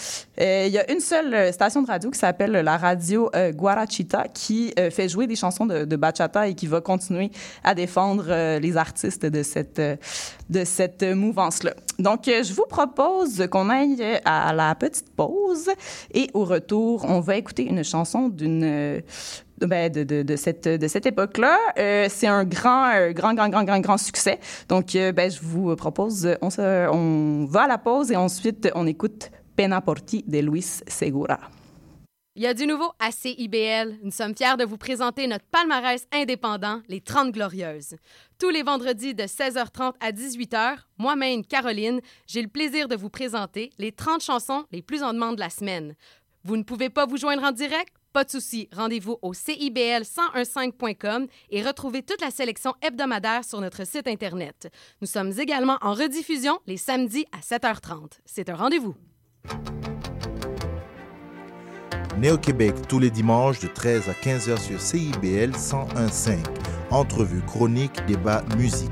Euh, 0.42 0.66
il 0.68 0.74
y 0.74 0.78
a 0.78 0.92
une 0.92 1.00
seule 1.00 1.54
station 1.54 1.82
de 1.82 1.88
radio 1.88 2.10
qui 2.10 2.20
s'appelle 2.20 2.52
la 2.52 2.78
radio 2.78 3.30
euh, 3.36 3.52
Guarachita, 3.52 4.28
qui 4.34 4.74
euh, 4.80 4.90
fait 4.90 5.08
jouer 5.08 5.28
des 5.28 5.36
chansons 5.36 5.66
de, 5.66 5.86
de, 5.86 5.96
bachata 5.96 6.48
et 6.48 6.56
qui 6.56 6.68
va 6.68 6.82
continuer 6.82 7.32
à 7.64 7.76
défendre 7.76 8.26
euh, 8.28 8.60
les 8.60 8.78
artistes 8.78 9.26
de 9.26 9.44
cette, 9.44 9.80
de 9.80 10.64
cette 10.64 11.04
mouvance-là. 11.04 11.74
Donc, 12.00 12.24
je 12.26 12.54
vous 12.54 12.66
propose 12.68 13.48
qu'on 13.52 13.70
aille 13.70 14.02
à 14.26 14.54
la 14.54 14.74
petite 14.76 15.16
pause 15.16 15.70
et 16.14 16.30
au 16.34 16.44
retour, 16.46 17.06
on 17.08 17.20
va 17.20 17.38
écouter 17.38 17.68
une 17.68 17.84
chanson 17.84 18.30
d'une 18.30 19.02
ben, 19.66 19.92
de, 19.92 20.36
cette, 20.36 20.68
de 20.68 20.88
cette 20.88 21.06
époque-là. 21.06 21.58
Euh, 21.78 22.08
c'est 22.10 22.28
un 22.28 22.44
grand, 22.44 22.90
euh, 22.94 23.12
grand, 23.12 23.34
grand, 23.34 23.50
grand, 23.50 23.64
grand, 23.64 23.80
grand 23.80 23.98
succès. 23.98 24.40
Donc, 24.70 24.96
euh, 24.96 25.12
ben, 25.12 25.30
je 25.30 25.40
vous 25.42 25.76
propose, 25.76 26.30
on, 26.42 26.50
se, 26.50 26.90
on 26.90 27.46
va 27.46 27.64
à 27.64 27.68
la 27.68 27.78
pause 27.78 28.12
et 28.12 28.16
ensuite, 28.16 28.70
on 28.76 28.88
écoute 28.88 29.32
Pena 29.56 29.82
Porti 29.82 30.24
de 30.28 30.40
Luis 30.40 30.82
Segura. 30.88 31.40
Il 32.36 32.42
y 32.42 32.48
a 32.48 32.56
du 32.56 32.66
nouveau 32.66 32.92
à 33.00 33.12
CIBL. 33.12 34.00
Nous 34.02 34.10
sommes 34.10 34.36
fiers 34.36 34.58
de 34.58 34.66
vous 34.66 34.78
présenter 34.78 35.28
notre 35.28 35.46
palmarès 35.46 36.08
indépendant, 36.12 36.82
les 36.88 37.00
30 37.00 37.32
Glorieuses. 37.32 37.96
Tous 38.40 38.50
les 38.50 38.64
vendredis 38.64 39.14
de 39.14 39.24
16h30 39.24 39.94
à 40.00 40.12
18h, 40.12 40.78
moi-même, 40.98 41.46
Caroline, 41.46 42.02
j'ai 42.26 42.42
le 42.42 42.48
plaisir 42.48 42.88
de 42.88 42.96
vous 42.96 43.12
présenter 43.12 43.70
les 43.78 43.92
30 43.92 44.24
chansons 44.24 44.66
les 44.72 44.82
plus 44.82 45.04
en 45.04 45.14
demande 45.14 45.36
de 45.36 45.42
la 45.42 45.52
semaine. 45.52 45.94
Vous 46.44 46.58
ne 46.58 46.64
pouvez 46.64 46.90
pas 46.90 47.06
vous 47.06 47.18
joindre 47.18 47.44
en 47.44 47.52
direct? 47.52 47.94
Pas 48.14 48.24
de 48.26 48.30
souci, 48.30 48.70
rendez-vous 48.72 49.18
au 49.24 49.34
CIBL1015.com 49.34 51.26
et 51.50 51.64
retrouvez 51.64 52.04
toute 52.04 52.22
la 52.22 52.30
sélection 52.30 52.76
hebdomadaire 52.84 53.44
sur 53.44 53.60
notre 53.60 53.88
site 53.88 54.08
Internet. 54.08 54.72
Nous 55.02 55.08
sommes 55.08 55.32
également 55.40 55.80
en 55.82 55.96
rediffusion 55.96 56.60
les 56.68 56.78
samedis 56.78 57.26
à 57.32 57.40
7h30. 57.40 58.20
C'est 58.24 58.50
un 58.50 58.56
rendez-vous. 58.56 58.94
Né 62.20 62.30
au 62.30 62.38
Québec 62.38 62.76
tous 62.88 63.00
les 63.00 63.10
dimanches 63.10 63.60
de 63.62 63.68
13 63.68 64.08
à 64.08 64.14
15h 64.14 64.60
sur 64.60 64.80
CIBL 64.80 65.50
1015. 65.50 66.44
Entrevue, 66.92 67.42
chronique, 67.42 68.06
débat, 68.06 68.44
musique. 68.56 68.92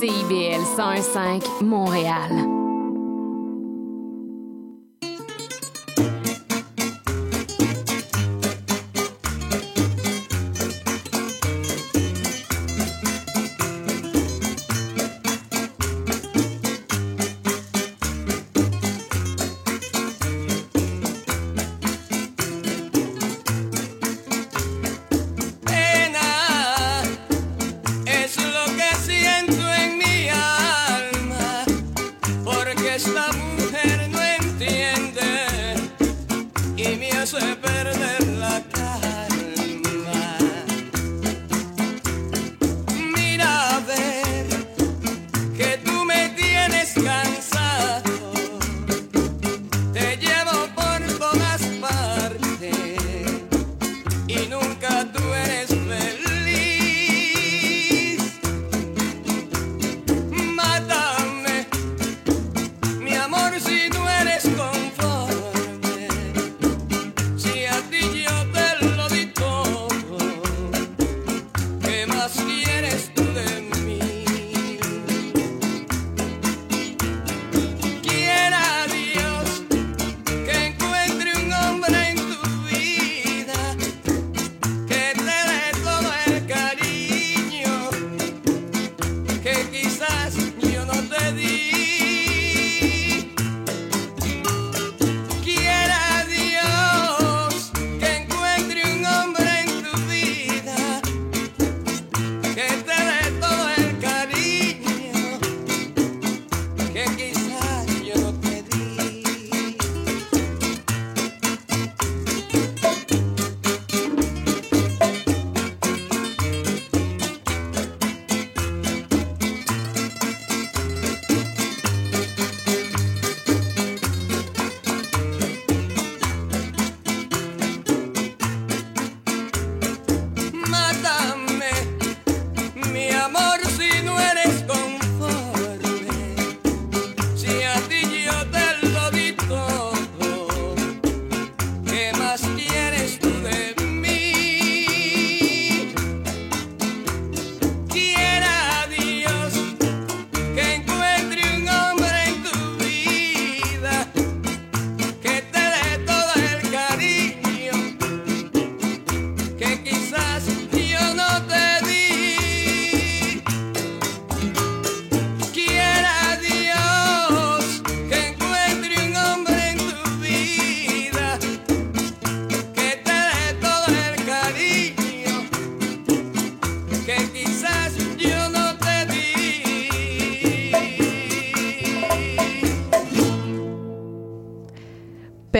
CIBL 0.00 0.64
105 0.64 1.60
Montréal. 1.60 2.59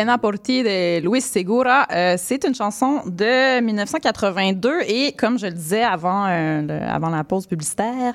Pena 0.00 0.16
Porti 0.16 0.62
de 0.62 1.00
Luis 1.00 1.20
Segura. 1.20 1.86
Euh, 1.92 2.14
c'est 2.16 2.46
une 2.46 2.54
chanson 2.54 3.02
de 3.04 3.60
1982 3.60 4.80
et 4.88 5.12
comme 5.12 5.38
je 5.38 5.44
le 5.44 5.52
disais 5.52 5.82
avant, 5.82 6.24
euh, 6.26 6.88
avant 6.90 7.10
la 7.10 7.22
pause 7.22 7.46
publicitaire, 7.46 8.14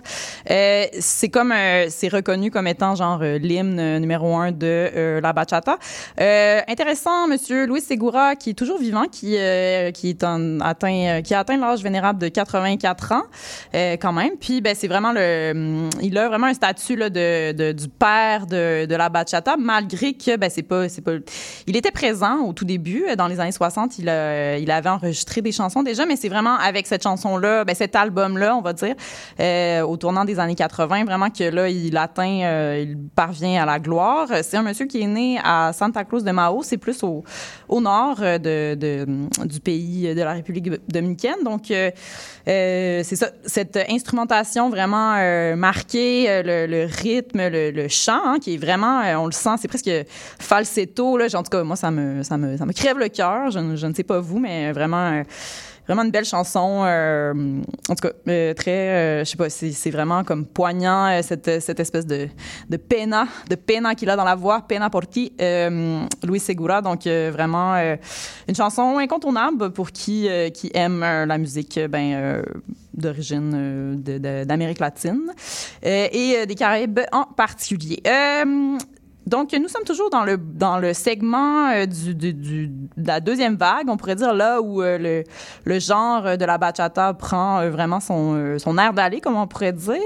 euh, 0.50 0.86
c'est 1.00 1.30
comme 1.30 1.54
c'est 1.90 2.08
reconnu 2.08 2.50
comme 2.50 2.66
étant 2.66 2.96
genre 2.96 3.22
l'hymne 3.22 4.00
numéro 4.00 4.36
un 4.36 4.52
de 4.52 5.20
la 5.22 5.32
bachata. 5.32 5.78
intéressant, 6.18 7.28
Monsieur 7.28 7.68
Luis 7.68 7.82
Segura, 7.82 8.36
qui 8.36 8.50
est 8.50 8.54
toujours 8.56 8.80
vivant, 8.80 9.04
qui 9.04 9.38
qui 9.94 10.10
est 10.10 10.24
atteint 10.62 11.22
qui 11.24 11.36
a 11.36 11.40
atteint 11.40 11.58
l'âge 11.58 11.84
vénérable 11.84 12.18
de 12.18 12.30
84 12.30 13.12
ans 13.12 13.24
quand 14.02 14.14
même. 14.14 14.32
Puis 14.42 14.62
ben 14.62 14.74
c'est 14.76 14.88
vraiment 14.88 15.12
le, 15.12 15.88
il 16.02 16.18
a 16.18 16.30
vraiment 16.30 16.48
un 16.48 16.56
statut 16.56 16.96
là, 16.96 17.12
de, 17.12 17.52
de 17.52 17.74
du 17.74 17.90
père 17.90 18.48
de, 18.48 18.88
de 18.88 18.96
la 18.96 19.10
bachata, 19.10 19.56
malgré 19.56 20.14
que 20.14 20.36
ben 20.36 20.50
c'est 20.50 20.64
pas 20.64 20.90
c'est 20.90 21.04
pas 21.04 21.12
était 21.78 21.92
présent 21.92 22.42
au 22.42 22.54
tout 22.54 22.66
début, 22.66 23.06
euh, 23.10 23.16
dans 23.16 23.28
les 23.28 23.40
années 23.40 23.52
60. 23.52 24.00
Il, 24.00 24.06
il 24.06 24.72
avait 24.72 24.90
enregistré 24.90 25.42
des 25.42 25.52
chansons 25.52 25.84
déjà, 25.84 26.06
mais 26.06 26.16
c'est 26.16 26.30
vraiment 26.30 26.56
avec 26.56 26.88
cette 26.88 27.04
chanson-là, 27.04 27.66
ben, 27.66 27.76
cet 27.76 27.96
album-là, 27.96 28.56
on 28.56 28.62
va 28.62 28.74
dire, 28.74 28.96
euh, 29.40 29.82
au 29.82 29.98
tournant 29.98 30.26
des 30.26 30.40
années 30.40 30.56
80, 30.56 31.06
vraiment 31.06 31.30
que 31.30 31.44
là, 31.44 31.70
il 31.70 31.98
atteint, 31.98 32.42
euh, 32.44 32.86
il 32.88 32.98
parvient 33.16 33.62
à 33.62 33.66
la 33.66 33.80
gloire. 33.80 34.28
C'est 34.44 34.58
un 34.58 34.64
monsieur 34.64 34.86
qui 34.86 35.02
est 35.02 35.08
né 35.08 35.40
à 35.44 35.72
Santa 35.74 36.04
Cruz 36.04 36.24
de 36.24 36.32
Mao, 36.32 36.64
c'est 36.64 36.78
plus 36.78 37.04
au, 37.04 37.24
au 37.68 37.82
nord 37.82 38.20
de, 38.20 38.76
de, 38.76 39.06
du 39.46 39.60
pays 39.60 40.14
de 40.14 40.22
la 40.22 40.34
République 40.34 40.70
dominicaine. 40.88 41.44
Donc, 41.44 41.64
c'est 42.46 43.04
ça, 43.04 43.30
cette 43.46 43.78
instrumentation 43.90 44.70
vraiment 44.70 45.16
marquée, 45.56 46.42
le, 46.44 46.86
rythme, 46.86 47.48
le, 47.50 47.88
chant, 47.90 48.22
hein, 48.26 48.38
qui 48.40 48.54
est 48.54 48.58
vraiment, 48.58 49.02
on 49.20 49.26
le 49.26 49.32
sent, 49.32 49.56
c'est 49.60 49.68
presque 49.68 49.92
falsetto, 50.40 51.18
là, 51.18 51.28
en 51.34 51.44
tout 51.44 51.50
cas, 51.50 51.65
moi, 51.66 51.76
ça 51.76 51.92
me, 51.92 52.24
ça 52.24 52.38
me, 52.38 52.58
ça 52.58 52.66
me 52.66 52.74
crève 52.74 52.98
le 52.98 53.10
cœur. 53.10 53.52
Je, 53.52 53.60
ne 53.60 53.94
sais 53.94 54.04
pas 54.04 54.20
vous, 54.20 54.40
mais 54.40 54.72
vraiment 54.72 55.12
euh, 55.12 55.24
vraiment 55.86 56.04
une 56.04 56.12
belle 56.12 56.26
chanson. 56.26 56.84
Euh, 56.86 57.62
en 57.90 57.96
tout 57.96 58.08
cas, 58.08 58.14
euh, 58.28 58.54
très, 58.54 59.26
je 59.26 59.30
sais 59.30 59.38
pas, 59.38 59.50
c'est 59.50 59.92
vraiment 59.92 60.24
comme 60.24 60.46
poignant 60.46 61.22
cette, 61.22 61.62
cette 61.62 61.80
espèce 61.80 62.06
de, 62.06 62.28
de 62.70 62.78
pena, 62.78 63.28
de 63.50 63.56
pena 63.56 63.96
qu'il 63.96 64.10
a 64.10 64.16
dans 64.16 64.24
la 64.24 64.36
voix, 64.36 64.62
pena 64.62 64.90
por 64.90 65.08
ti, 65.08 65.34
Luis 66.24 66.40
Segura. 66.40 66.82
Donc 66.82 67.06
vraiment 67.06 67.76
une 68.48 68.56
chanson 68.56 68.98
incontournable 68.98 69.72
pour 69.72 69.92
qui 69.92 70.30
qui 70.54 70.72
aime 70.74 71.02
la 71.02 71.38
musique, 71.38 71.80
ben 71.90 72.42
d'origine 72.94 74.02
d'Amérique 74.02 74.80
latine 74.80 75.32
et 75.84 76.46
des 76.48 76.56
Caraïbes 76.56 77.02
en 77.12 77.26
particulier. 77.26 78.02
Donc, 79.26 79.54
nous 79.54 79.68
sommes 79.68 79.84
toujours 79.84 80.12
dans 80.12 80.24
le, 80.24 80.38
dans 80.38 80.78
le 80.78 80.94
segment 80.94 81.70
euh, 81.72 81.88
de 81.88 82.70
la 82.98 83.20
deuxième 83.20 83.56
vague, 83.56 83.90
on 83.90 83.98
pourrait 83.98 84.16
dire 84.16 84.34
là 84.34 84.62
où 84.62 84.84
euh, 84.84 84.98
le, 85.00 85.24
le 85.64 85.80
genre 85.80 86.38
de 86.38 86.46
la 86.46 86.60
bachata 86.60 87.14
prend 87.16 87.60
euh, 87.60 87.72
vraiment 87.72 88.00
son, 88.00 88.60
son 88.60 88.78
air 88.78 88.94
d'aller, 88.94 89.22
comme 89.22 89.36
on 89.36 89.48
pourrait 89.48 89.74
dire. 89.74 90.00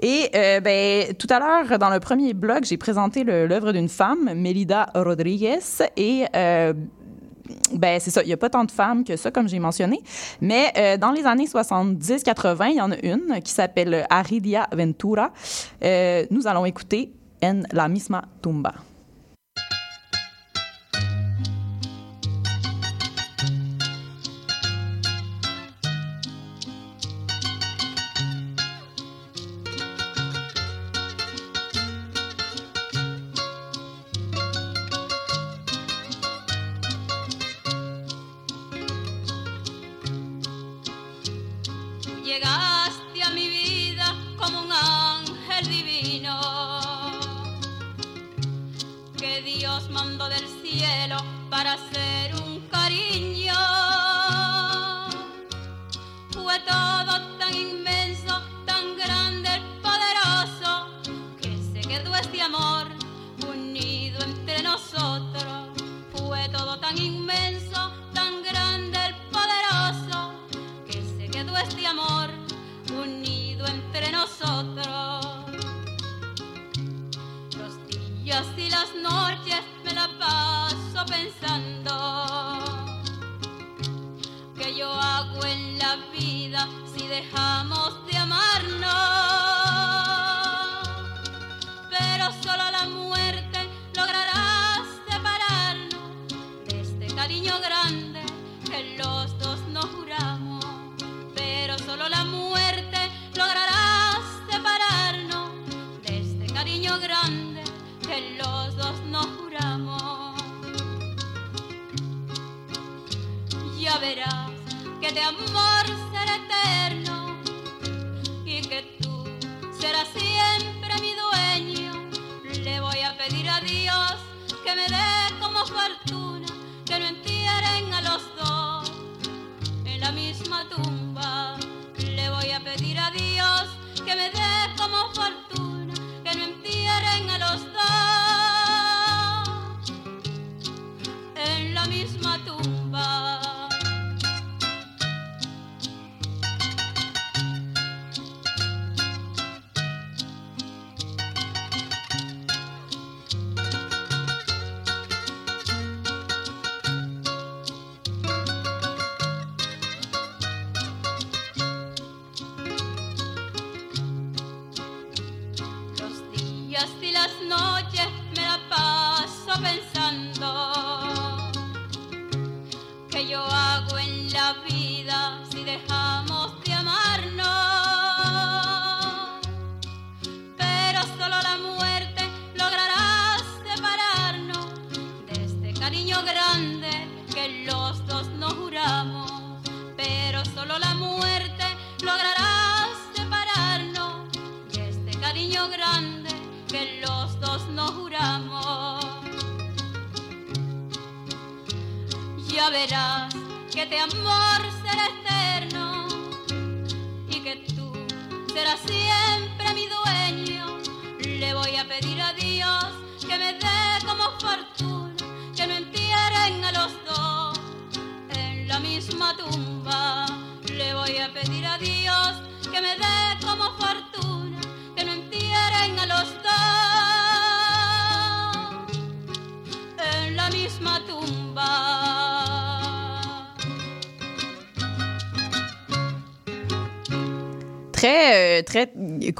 Et 0.00 0.30
ben, 0.60 1.12
tout 1.14 1.26
à 1.30 1.40
l'heure, 1.40 1.78
dans 1.78 1.90
le 1.90 1.98
premier 1.98 2.34
blog, 2.34 2.64
j'ai 2.64 2.76
présenté 2.76 3.24
l'œuvre 3.24 3.72
d'une 3.72 3.88
femme, 3.88 4.32
Melida 4.34 4.86
Rodriguez, 4.94 5.58
et 5.96 6.24
ben 6.32 8.00
c'est 8.00 8.10
ça, 8.10 8.22
il 8.22 8.26
n'y 8.26 8.32
a 8.32 8.36
pas 8.36 8.50
tant 8.50 8.64
de 8.64 8.70
femmes 8.70 9.04
que 9.04 9.16
ça, 9.16 9.30
comme 9.30 9.48
j'ai 9.48 9.58
mentionné. 9.58 10.00
Mais 10.40 10.96
dans 10.98 11.10
les 11.10 11.24
années 11.24 11.46
70-80, 11.46 12.70
il 12.70 12.76
y 12.76 12.80
en 12.80 12.92
a 12.92 12.98
une 13.02 13.40
qui 13.42 13.52
s'appelle 13.52 14.06
Aridia 14.10 14.68
Ventura. 14.72 15.32
Nous 15.82 16.46
allons 16.46 16.64
écouter 16.64 17.12
En 17.42 17.64
la 17.72 17.88
misma 17.88 18.28
tumba. 18.40 18.84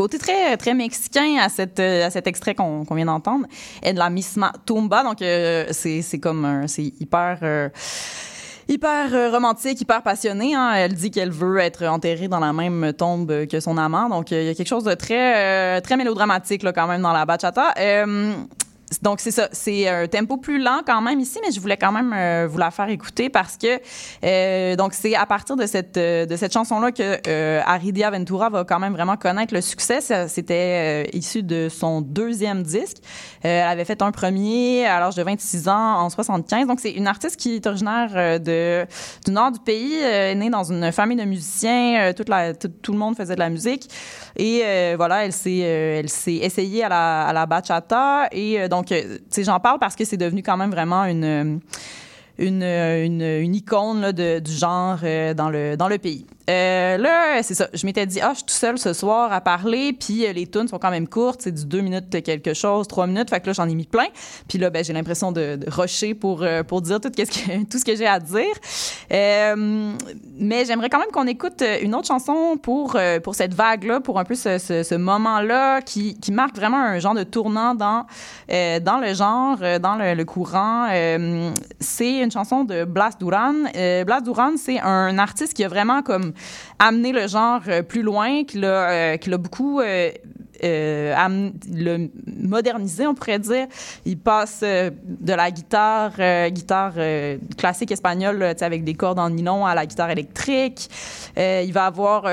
Côté 0.02 0.18
très, 0.18 0.56
très 0.56 0.74
mexicain 0.74 1.36
à, 1.40 1.48
cette, 1.48 1.78
euh, 1.78 2.06
à 2.06 2.10
cet 2.10 2.26
extrait 2.26 2.54
qu'on 2.54 2.94
vient 2.98 3.06
d'entendre. 3.06 3.46
Et 3.82 3.92
de 3.92 3.98
la 3.98 4.10
misma 4.10 4.52
tumba. 4.66 5.02
Donc, 5.04 5.22
euh, 5.22 5.66
c'est 5.70 6.20
comme 6.20 6.64
c'est 6.66 6.92
hyper. 7.00 7.38
euh, 7.42 7.68
hyper 8.68 9.12
euh, 9.12 9.30
romantique, 9.30 9.80
hyper 9.80 10.02
passionné. 10.02 10.54
hein. 10.54 10.72
Elle 10.74 10.94
dit 10.94 11.10
qu'elle 11.10 11.30
veut 11.30 11.58
être 11.58 11.84
enterrée 11.86 12.28
dans 12.28 12.40
la 12.40 12.52
même 12.52 12.92
tombe 12.92 13.46
que 13.46 13.60
son 13.60 13.76
amant. 13.76 14.08
Donc, 14.08 14.30
il 14.30 14.44
y 14.44 14.48
a 14.48 14.54
quelque 14.54 14.68
chose 14.68 14.84
de 14.84 14.94
très, 14.94 15.80
très 15.82 15.96
mélodramatique 15.96 16.62
là, 16.62 16.72
quand 16.72 16.88
même 16.88 17.02
dans 17.02 17.12
la 17.12 17.24
bachata. 17.24 17.74
Donc, 19.00 19.20
c'est 19.20 19.30
ça. 19.30 19.48
C'est 19.52 19.88
un 19.88 20.06
tempo 20.06 20.36
plus 20.36 20.58
lent 20.60 20.80
quand 20.86 21.00
même 21.00 21.20
ici, 21.20 21.38
mais 21.44 21.52
je 21.52 21.60
voulais 21.60 21.76
quand 21.76 21.92
même 21.92 22.12
euh, 22.14 22.46
vous 22.50 22.58
la 22.58 22.70
faire 22.70 22.88
écouter 22.88 23.28
parce 23.30 23.56
que 23.56 23.80
euh, 24.24 24.76
donc 24.76 24.94
c'est 24.94 25.14
à 25.14 25.26
partir 25.26 25.56
de 25.56 25.66
cette 25.66 25.96
euh, 25.96 26.26
de 26.26 26.36
cette 26.36 26.52
chanson-là 26.52 26.92
que 26.92 27.18
euh, 27.26 27.60
Aridia 27.64 28.10
Ventura 28.10 28.50
va 28.50 28.64
quand 28.64 28.78
même 28.78 28.92
vraiment 28.92 29.16
connaître 29.16 29.54
le 29.54 29.60
succès. 29.60 30.00
C'était 30.28 31.04
euh, 31.04 31.10
issu 31.12 31.42
de 31.42 31.68
son 31.68 32.00
deuxième 32.00 32.62
disque. 32.62 32.98
Euh, 33.44 33.62
elle 33.62 33.68
avait 33.68 33.84
fait 33.84 34.02
un 34.02 34.10
premier 34.10 34.86
à 34.86 35.00
l'âge 35.00 35.14
de 35.14 35.22
26 35.22 35.68
ans 35.68 36.00
en 36.00 36.10
75. 36.10 36.66
Donc, 36.66 36.80
c'est 36.80 36.92
une 36.92 37.06
artiste 37.06 37.36
qui 37.36 37.56
est 37.56 37.66
originaire 37.66 38.40
de 38.40 38.84
du 39.24 39.30
nord 39.30 39.52
du 39.52 39.60
pays, 39.60 40.00
née 40.36 40.50
dans 40.50 40.64
une 40.64 40.90
famille 40.92 41.16
de 41.16 41.24
musiciens. 41.24 42.12
Toute 42.16 42.28
la, 42.28 42.54
tout, 42.54 42.68
tout 42.68 42.92
le 42.92 42.98
monde 42.98 43.16
faisait 43.16 43.34
de 43.34 43.40
la 43.40 43.50
musique. 43.50 43.88
Et 44.36 44.94
voilà, 44.96 45.24
elle 45.24 45.32
s'est 45.32 45.58
elle 45.58 46.08
s'est 46.08 46.34
essayée 46.36 46.84
à 46.84 46.88
la, 46.88 47.26
à 47.26 47.32
la 47.32 47.46
bachata. 47.46 48.28
Et 48.32 48.68
donc, 48.68 48.81
donc, 48.82 48.88
tu 48.88 49.20
sais, 49.30 49.44
j'en 49.44 49.60
parle 49.60 49.78
parce 49.78 49.94
que 49.94 50.04
c'est 50.04 50.16
devenu 50.16 50.42
quand 50.42 50.56
même 50.56 50.70
vraiment 50.70 51.04
une 51.04 51.60
une, 52.38 52.62
une, 52.62 53.22
une 53.22 53.54
icône 53.54 54.10
de, 54.10 54.38
du 54.38 54.52
genre 54.52 54.98
euh, 55.04 55.34
dans 55.34 55.50
le 55.50 55.96
pays. 55.98 56.26
Euh, 56.50 56.98
là, 56.98 57.42
c'est 57.42 57.54
ça. 57.54 57.68
Je 57.72 57.86
m'étais 57.86 58.06
dit, 58.06 58.20
ah, 58.20 58.30
je 58.32 58.38
suis 58.38 58.46
tout 58.46 58.54
seul 58.54 58.78
ce 58.78 58.92
soir 58.92 59.32
à 59.32 59.40
parler, 59.40 59.92
puis 59.92 60.26
euh, 60.26 60.32
les 60.32 60.46
tunes 60.46 60.66
sont 60.66 60.78
quand 60.78 60.90
même 60.90 61.06
courtes, 61.06 61.42
c'est 61.42 61.52
du 61.52 61.64
deux 61.64 61.80
minutes 61.80 62.10
quelque 62.22 62.54
chose, 62.54 62.88
trois 62.88 63.06
minutes, 63.06 63.30
fait 63.30 63.40
que 63.40 63.46
là, 63.46 63.52
j'en 63.52 63.68
ai 63.68 63.74
mis 63.74 63.86
plein. 63.86 64.06
Puis 64.48 64.58
là, 64.58 64.70
ben, 64.70 64.84
j'ai 64.84 64.92
l'impression 64.92 65.30
de, 65.30 65.56
de 65.56 65.70
rusher 65.70 66.14
pour, 66.14 66.42
euh, 66.42 66.62
pour 66.62 66.82
dire 66.82 67.00
tout, 67.00 67.10
ce 67.16 67.22
que, 67.22 67.64
tout 67.70 67.78
ce 67.78 67.84
que 67.84 67.94
j'ai 67.94 68.06
à 68.06 68.18
dire. 68.18 68.54
Euh, 69.12 69.92
mais 70.36 70.64
j'aimerais 70.64 70.88
quand 70.88 70.98
même 70.98 71.12
qu'on 71.12 71.26
écoute 71.26 71.62
une 71.82 71.94
autre 71.94 72.08
chanson 72.08 72.56
pour, 72.60 72.96
pour 73.22 73.34
cette 73.34 73.54
vague-là, 73.54 74.00
pour 74.00 74.18
un 74.18 74.24
peu 74.24 74.34
ce, 74.34 74.58
ce, 74.58 74.82
ce 74.82 74.94
moment-là 74.94 75.80
qui, 75.80 76.18
qui 76.18 76.32
marque 76.32 76.56
vraiment 76.56 76.78
un 76.78 76.98
genre 76.98 77.14
de 77.14 77.22
tournant 77.22 77.74
dans, 77.74 78.06
dans 78.48 78.98
le 78.98 79.14
genre, 79.14 79.58
dans 79.80 79.96
le, 79.96 80.14
le 80.14 80.24
courant. 80.24 80.88
c'est 81.80 82.18
une 82.18 82.30
chanson 82.30 82.64
de 82.64 82.84
Blas 82.84 83.12
Duran. 83.18 83.54
Blas 84.06 84.20
Duran, 84.22 84.52
c'est 84.56 84.80
un 84.80 85.18
artiste 85.18 85.54
qui 85.54 85.64
a 85.64 85.68
vraiment 85.68 86.02
comme 86.02 86.31
amener 86.78 87.12
le 87.12 87.26
genre 87.28 87.62
euh, 87.68 87.82
plus 87.82 88.02
loin, 88.02 88.44
qu'il 88.44 88.64
a, 88.64 88.90
euh, 88.90 89.16
qu'il 89.16 89.32
a 89.32 89.38
beaucoup 89.38 89.80
euh, 90.64 91.50
le 91.72 92.08
moderniser, 92.26 93.06
on 93.06 93.14
pourrait 93.14 93.38
dire. 93.38 93.66
Il 94.04 94.18
passe 94.18 94.60
euh, 94.62 94.90
de 95.04 95.32
la 95.32 95.50
guitare, 95.50 96.12
euh, 96.18 96.48
guitare 96.50 96.94
classique 97.56 97.90
espagnole, 97.90 98.54
avec 98.60 98.84
des 98.84 98.94
cordes 98.94 99.18
en 99.18 99.30
nylon 99.30 99.66
à 99.66 99.74
la 99.74 99.86
guitare 99.86 100.10
électrique. 100.10 100.88
il 101.36 101.72
va 101.72 101.86
avoir, 101.86 102.26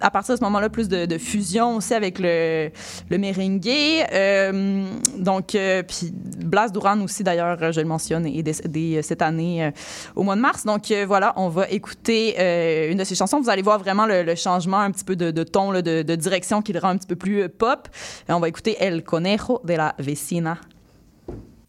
à 0.00 0.10
partir 0.10 0.34
de 0.34 0.38
ce 0.38 0.44
moment-là, 0.44 0.68
plus 0.68 0.88
de, 0.88 1.18
fusion 1.18 1.76
aussi 1.76 1.94
avec 1.94 2.18
le, 2.18 2.70
le 3.10 3.18
merengue. 3.18 3.62
donc, 5.18 5.56
puis 5.88 6.12
Blas 6.12 6.68
Duran 6.68 7.00
aussi, 7.00 7.22
d'ailleurs, 7.22 7.72
je 7.72 7.80
le 7.80 7.86
mentionne, 7.86 8.26
est 8.26 8.42
décédé 8.42 9.00
cette 9.02 9.22
année 9.22 9.70
au 10.16 10.22
mois 10.22 10.36
de 10.36 10.40
mars. 10.40 10.64
Donc, 10.64 10.92
voilà, 11.06 11.32
on 11.36 11.48
va 11.48 11.68
écouter 11.68 12.90
une 12.90 12.98
de 12.98 13.04
ses 13.04 13.14
chansons. 13.14 13.40
Vous 13.40 13.50
allez 13.50 13.62
voir 13.62 13.78
vraiment 13.78 14.06
le, 14.06 14.34
changement 14.34 14.78
un 14.78 14.90
petit 14.90 15.04
peu 15.04 15.16
de, 15.16 15.42
ton, 15.42 15.72
de, 15.72 16.02
de, 16.02 16.14
direction 16.14 16.62
qui 16.62 16.72
le 16.72 16.80
rend 16.80 16.88
un 16.88 16.96
petit 16.96 17.06
peu 17.06 17.16
plus 17.16 17.48
pop 17.48 17.71
pop. 17.76 17.88
Et 18.28 18.32
on 18.32 18.40
va 18.40 18.48
écouter 18.48 18.76
El 18.80 19.04
Conejo 19.04 19.60
de 19.64 19.74
la 19.74 19.94
Vecina. 19.98 20.60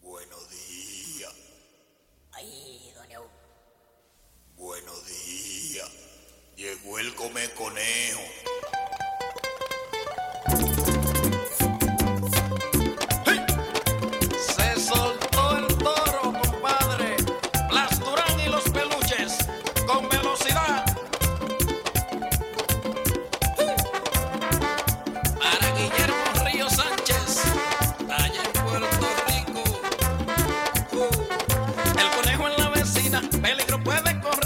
Buenos 0.01 0.49
días. 0.49 1.33
Ay, 2.31 2.91
doña. 2.95 3.19
Buenos 4.57 5.05
días. 5.07 5.89
Llegó 6.55 6.99
el 6.99 7.13
come 7.15 7.49
conejo. 7.55 8.22
Peligro 33.43 33.77
puede 33.83 34.21
correr. 34.21 34.42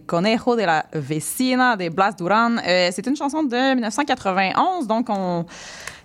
Conejo 0.00 0.56
de 0.56 0.62
la 0.62 0.86
Vecina 0.92 1.76
de 1.76 1.88
Blas 1.88 2.12
Duran. 2.16 2.56
Euh, 2.66 2.90
c'est 2.92 3.06
une 3.06 3.16
chanson 3.16 3.42
de 3.42 3.74
1991, 3.74 4.86
donc 4.86 5.06
on. 5.08 5.44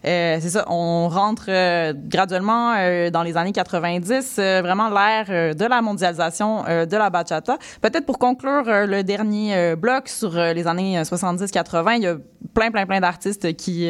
Euh, 0.07 0.37
c'est 0.39 0.49
ça, 0.49 0.65
on 0.69 1.09
rentre 1.09 1.45
euh, 1.49 1.93
graduellement 1.93 2.73
euh, 2.77 3.09
dans 3.09 3.23
les 3.23 3.35
années 3.35 3.51
90, 3.51 4.37
euh, 4.39 4.61
vraiment 4.61 4.89
l'ère 4.89 5.25
euh, 5.29 5.53
de 5.53 5.65
la 5.65 5.81
mondialisation 5.81 6.63
de 6.63 6.97
la 6.97 7.09
bachata. 7.09 7.57
Peut-être 7.81 8.05
pour 8.05 8.17
conclure 8.17 8.63
le 8.65 9.01
dernier 9.01 9.75
bloc 9.75 10.07
sur 10.07 10.31
les 10.31 10.67
années 10.67 11.01
70-80, 11.01 11.97
il 11.97 12.03
y 12.03 12.07
a 12.07 12.17
plein, 12.53 12.71
plein, 12.71 12.85
plein 12.85 12.99
d'artistes 12.99 13.55
qui, 13.55 13.89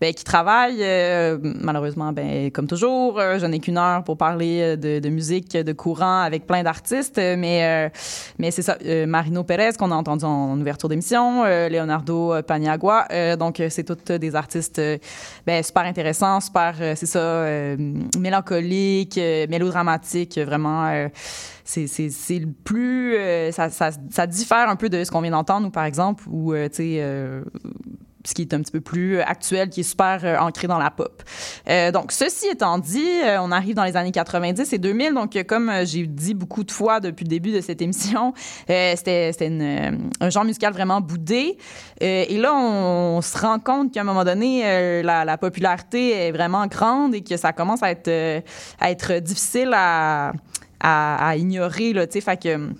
ben, 0.00 0.12
qui 0.12 0.24
travaillent. 0.24 0.84
malheureusement, 1.42 2.12
ben, 2.12 2.50
comme 2.50 2.66
toujours, 2.66 3.20
je 3.20 3.46
n'ai 3.46 3.58
qu'une 3.58 3.78
heure 3.78 4.04
pour 4.04 4.16
parler 4.16 4.76
de, 4.76 4.98
de 4.98 5.08
musique, 5.08 5.52
de 5.52 5.72
courant 5.72 6.20
avec 6.20 6.46
plein 6.46 6.62
d'artistes, 6.62 7.18
mais, 7.18 7.90
mais 8.38 8.50
c'est 8.50 8.62
ça. 8.62 8.76
Marino 9.06 9.44
Pérez, 9.44 9.72
qu'on 9.78 9.90
a 9.90 9.96
entendu 9.96 10.24
en, 10.24 10.58
ouverture 10.60 10.88
d'émission, 10.88 11.44
Leonardo 11.44 12.42
Paniagua. 12.46 13.36
donc, 13.36 13.62
c'est 13.68 13.84
toutes 13.84 14.12
des 14.12 14.34
artistes 14.34 14.80
ben, 15.46 15.62
super 15.62 15.84
intéressants, 15.84 16.40
super, 16.40 16.74
euh, 16.80 16.94
c'est 16.96 17.06
ça, 17.06 17.18
euh, 17.18 17.76
mélancoliques, 18.18 19.18
euh, 19.18 19.46
mélodramatiques, 19.48 20.38
vraiment. 20.38 21.08
c'est 21.64 21.86
c'est- 21.86 22.38
le 22.38 22.48
plus. 22.64 23.16
ça, 23.52 23.68
ça, 23.70 23.90
ça 24.10 24.26
diffère 24.26 24.68
un 24.68 24.76
peu 24.76 24.88
de 24.88 25.04
ce 25.04 25.10
qu'on 25.10 25.20
vient 25.20 25.30
d'entendre, 25.32 25.66
ou 25.68 25.70
par 25.70 25.84
exemple, 25.84 26.24
euh, 26.54 26.68
tu 26.68 26.76
sais. 26.76 27.00
Ce 28.28 28.34
qui 28.34 28.42
est 28.42 28.52
un 28.52 28.60
petit 28.60 28.72
peu 28.72 28.80
plus 28.80 29.20
actuel, 29.20 29.70
qui 29.70 29.80
est 29.80 29.84
super 29.84 30.20
euh, 30.22 30.36
ancré 30.38 30.66
dans 30.68 30.78
la 30.78 30.90
pop. 30.90 31.22
Euh, 31.68 31.90
donc, 31.90 32.12
ceci 32.12 32.46
étant 32.48 32.78
dit, 32.78 33.08
euh, 33.24 33.38
on 33.40 33.50
arrive 33.50 33.74
dans 33.74 33.84
les 33.84 33.96
années 33.96 34.12
90 34.12 34.70
et 34.72 34.78
2000. 34.78 35.14
Donc, 35.14 35.42
comme 35.48 35.72
j'ai 35.84 36.06
dit 36.06 36.34
beaucoup 36.34 36.62
de 36.62 36.70
fois 36.70 37.00
depuis 37.00 37.24
le 37.24 37.30
début 37.30 37.52
de 37.52 37.60
cette 37.60 37.80
émission, 37.80 38.34
c'était 38.66 39.32
un 40.20 40.30
genre 40.30 40.44
musical 40.44 40.72
vraiment 40.72 41.00
boudé. 41.00 41.56
Et 42.00 42.36
là, 42.36 42.54
on, 42.54 43.20
se 43.22 43.38
rend 43.38 43.58
compte 43.58 43.92
qu'à 43.92 44.02
un 44.02 44.04
moment 44.04 44.24
donné, 44.24 45.02
la, 45.02 45.24
la 45.24 45.38
popularité 45.38 46.10
est 46.10 46.32
vraiment 46.32 46.66
grande 46.66 47.14
et 47.14 47.22
que 47.22 47.36
ça 47.36 47.52
commence 47.52 47.82
à 47.82 47.90
être, 47.90 49.18
difficile 49.20 49.72
à, 49.74 50.32
à, 50.80 51.28
à 51.28 51.36
ignorer. 51.36 51.92
Là, 51.92 52.06
fait 52.06 52.42
que 52.42 52.70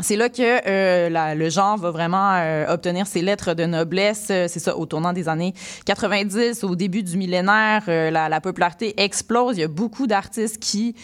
c'est 0.00 0.16
là 0.16 0.28
que 0.28 0.42
euh, 0.68 1.08
la- 1.08 1.34
le 1.34 1.50
genre 1.50 1.76
va 1.76 1.90
vraiment 1.90 2.32
euh, 2.34 2.72
obtenir 2.72 3.06
ses 3.06 3.20
lettres 3.22 3.54
de 3.54 3.64
noblesse. 3.64 4.28
Euh, 4.30 4.46
c'est 4.48 4.60
ça, 4.60 4.76
au 4.76 4.86
tournant 4.86 5.12
des 5.12 5.28
années 5.28 5.54
90, 5.86 6.62
au 6.64 6.76
début 6.76 7.02
du 7.02 7.16
millénaire, 7.16 7.82
euh, 7.88 8.10
la, 8.10 8.28
la 8.28 8.40
popularité 8.40 9.00
explose. 9.02 9.56
Il 9.56 9.60
y 9.60 9.64
a 9.64 9.68
beaucoup 9.68 10.06
d'artistes 10.06 10.58
qui 10.60 10.94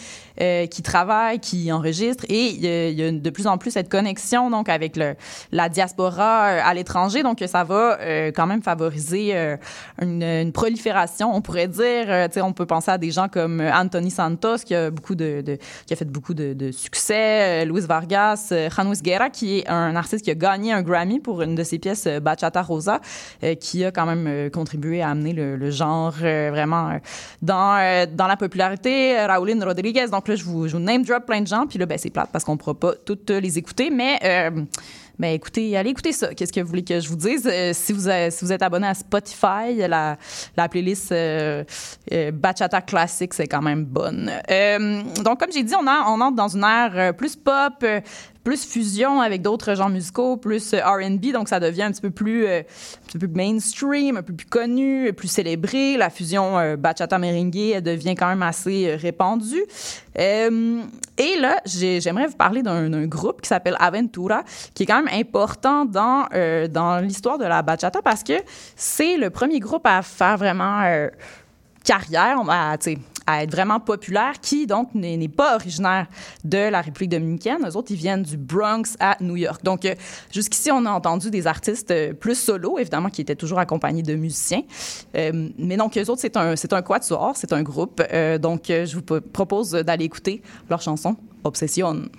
euh, 0.41 0.65
qui 0.67 0.81
travaillent, 0.81 1.39
qui 1.39 1.71
enregistrent, 1.71 2.25
et 2.29 2.47
il 2.47 2.61
y, 2.61 2.67
a, 2.67 2.89
il 2.89 2.99
y 2.99 3.03
a 3.03 3.11
de 3.11 3.29
plus 3.29 3.47
en 3.47 3.57
plus 3.57 3.71
cette 3.71 3.89
connexion 3.89 4.49
donc 4.49 4.69
avec 4.69 4.95
le, 4.97 5.15
la 5.51 5.69
diaspora 5.69 6.47
euh, 6.47 6.61
à 6.63 6.73
l'étranger. 6.73 7.23
Donc 7.23 7.43
ça 7.45 7.63
va 7.63 7.97
euh, 7.99 8.31
quand 8.35 8.47
même 8.47 8.61
favoriser 8.61 9.31
euh, 9.35 9.57
une, 10.01 10.23
une 10.23 10.51
prolifération, 10.51 11.33
on 11.33 11.41
pourrait 11.41 11.67
dire. 11.67 12.05
Euh, 12.07 12.27
on 12.43 12.53
peut 12.53 12.65
penser 12.65 12.91
à 12.91 12.97
des 12.97 13.11
gens 13.11 13.27
comme 13.27 13.61
euh, 13.61 13.71
Anthony 13.73 14.11
Santos 14.11 14.57
qui 14.65 14.75
a 14.75 14.91
beaucoup 14.91 15.15
de, 15.15 15.41
de- 15.41 15.57
qui 15.85 15.93
a 15.93 15.95
fait 15.95 16.05
beaucoup 16.05 16.33
de, 16.33 16.53
de 16.53 16.71
succès, 16.71 17.63
euh, 17.63 17.65
Luis 17.65 17.81
Vargas, 17.81 18.49
euh, 18.51 18.69
Janus 18.69 19.01
Guerra 19.01 19.29
qui 19.29 19.59
est 19.59 19.69
un 19.69 19.95
artiste 19.95 20.23
qui 20.25 20.31
a 20.31 20.35
gagné 20.35 20.73
un 20.73 20.81
Grammy 20.81 21.19
pour 21.19 21.41
une 21.41 21.55
de 21.55 21.63
ses 21.63 21.79
pièces 21.79 22.07
euh, 22.07 22.19
Bachata 22.19 22.61
Rosa, 22.61 22.99
euh, 23.43 23.55
qui 23.55 23.83
a 23.85 23.91
quand 23.91 24.05
même 24.05 24.25
euh, 24.27 24.49
contribué 24.49 25.01
à 25.01 25.09
amener 25.09 25.33
le, 25.33 25.55
le 25.55 25.71
genre 25.71 26.13
euh, 26.21 26.49
vraiment 26.51 26.89
euh, 26.89 26.97
dans 27.41 27.77
euh, 27.79 28.05
dans 28.11 28.27
la 28.27 28.37
popularité. 28.37 29.17
Euh, 29.17 29.27
Raulin 29.27 29.63
Rodriguez. 29.63 30.07
Donc 30.11 30.24
là, 30.27 30.35
je 30.35 30.43
vous, 30.43 30.67
name 30.79 31.03
drop 31.03 31.25
plein 31.25 31.41
de 31.41 31.47
gens, 31.47 31.65
puis 31.67 31.79
là, 31.79 31.85
ben 31.85 31.97
c'est 31.97 32.09
plate 32.09 32.29
parce 32.31 32.43
qu'on 32.43 32.57
pourra 32.57 32.73
pas 32.73 32.93
toutes 33.05 33.29
euh, 33.31 33.39
les 33.39 33.57
écouter, 33.57 33.89
mais 33.89 34.19
euh, 34.23 34.63
ben 35.17 35.29
écoutez, 35.29 35.75
allez 35.77 35.91
écouter 35.91 36.11
ça. 36.11 36.33
Qu'est-ce 36.33 36.51
que 36.51 36.59
vous 36.59 36.67
voulez 36.67 36.83
que 36.83 36.99
je 36.99 37.07
vous 37.07 37.15
dise? 37.15 37.47
Euh, 37.51 37.71
si, 37.73 37.93
vous, 37.93 38.09
êtes 38.09 38.61
abonné 38.61 38.87
à 38.87 38.93
Spotify, 38.93 39.75
la, 39.87 40.17
la 40.57 40.69
playlist 40.69 41.13
Bachata 42.33 42.81
Classic, 42.81 43.33
c'est 43.33 43.47
quand 43.47 43.61
même 43.61 43.85
bonne. 43.85 44.31
Donc, 45.23 45.39
comme 45.39 45.51
j'ai 45.53 45.63
dit, 45.63 45.73
on, 45.75 45.85
on 45.87 46.21
entre 46.21 46.35
dans 46.35 46.49
une 46.49 46.63
ère 46.63 47.13
plus 47.15 47.35
pop, 47.35 47.85
plus 48.45 48.63
fusion 48.63 49.21
avec 49.21 49.41
d'autres 49.41 49.73
genres 49.73 49.89
musicaux, 49.89 50.37
plus 50.37 50.73
euh, 50.73 50.79
R&B, 50.85 51.33
donc 51.33 51.49
ça 51.49 51.59
devient 51.59 51.81
un 51.81 51.91
petit 51.91 52.01
peu 52.01 52.11
plus, 52.11 52.45
euh, 52.45 52.59
un 52.59 53.07
petit 53.07 53.17
peu 53.17 53.27
plus 53.27 53.35
mainstream, 53.35 54.17
un 54.17 54.21
peu 54.21 54.33
plus 54.33 54.45
connu, 54.45 55.11
plus 55.13 55.27
célébré. 55.27 55.97
La 55.97 56.11
fusion 56.11 56.59
euh, 56.59 56.75
bachata 56.77 57.17
merengue 57.17 57.55
elle 57.55 57.81
devient 57.81 58.13
quand 58.13 58.27
même 58.27 58.43
assez 58.43 58.95
répandue. 58.95 59.63
Et 60.17 61.35
là, 61.39 61.59
j'ai- 61.65 61.99
j'aimerais 61.99 62.27
vous 62.27 62.37
parler 62.37 62.61
d'un 62.61 63.05
groupe 63.07 63.41
qui 63.41 63.49
s'appelle 63.49 63.75
Aventura, 63.79 64.43
qui 64.73 64.83
est 64.83 64.85
quand 64.85 65.01
même 65.01 65.13
important 65.13 65.83
dans, 65.85 66.27
l'histoire 67.01 67.37
de 67.37 67.45
la 67.45 67.61
bachata 67.63 68.01
parce 68.01 68.23
que 68.23 68.33
c'est 68.75 69.17
le 69.17 69.29
premier 69.29 69.59
groupe 69.59 69.85
à 69.85 70.01
faire 70.03 70.37
vraiment 70.37 70.83
carrière, 71.83 72.37
à 73.27 73.43
être 73.43 73.51
vraiment 73.51 73.79
populaire, 73.79 74.33
qui 74.41 74.67
donc 74.67 74.93
n'est 74.93 75.27
pas 75.27 75.55
originaire 75.55 76.07
de 76.43 76.69
la 76.69 76.81
République 76.81 77.11
dominicaine. 77.11 77.57
Eux 77.67 77.75
autres, 77.75 77.91
ils 77.91 77.97
viennent 77.97 78.23
du 78.23 78.37
Bronx 78.37 78.95
à 78.99 79.17
New 79.21 79.35
York. 79.35 79.63
Donc, 79.63 79.85
euh, 79.85 79.95
jusqu'ici, 80.31 80.71
on 80.71 80.85
a 80.85 80.91
entendu 80.91 81.31
des 81.31 81.47
artistes 81.47 81.91
euh, 81.91 82.13
plus 82.13 82.35
solo, 82.35 82.77
évidemment, 82.77 83.09
qui 83.09 83.21
étaient 83.21 83.35
toujours 83.35 83.59
accompagnés 83.59 84.03
de 84.03 84.15
musiciens. 84.15 84.61
Euh, 85.15 85.49
mais 85.57 85.77
donc, 85.77 85.97
eux 85.97 86.09
autres, 86.09 86.21
c'est 86.21 86.37
un, 86.37 86.55
c'est 86.55 86.73
un 86.73 86.81
quatuor, 86.81 87.33
c'est 87.35 87.53
un 87.53 87.63
groupe. 87.63 88.01
Donc, 88.41 88.63
je 88.67 88.95
vous 88.95 89.21
propose 89.21 89.71
d'aller 89.71 90.05
écouter 90.05 90.41
leur 90.69 90.81
chanson 90.81 91.15
Obsession. 91.43 92.09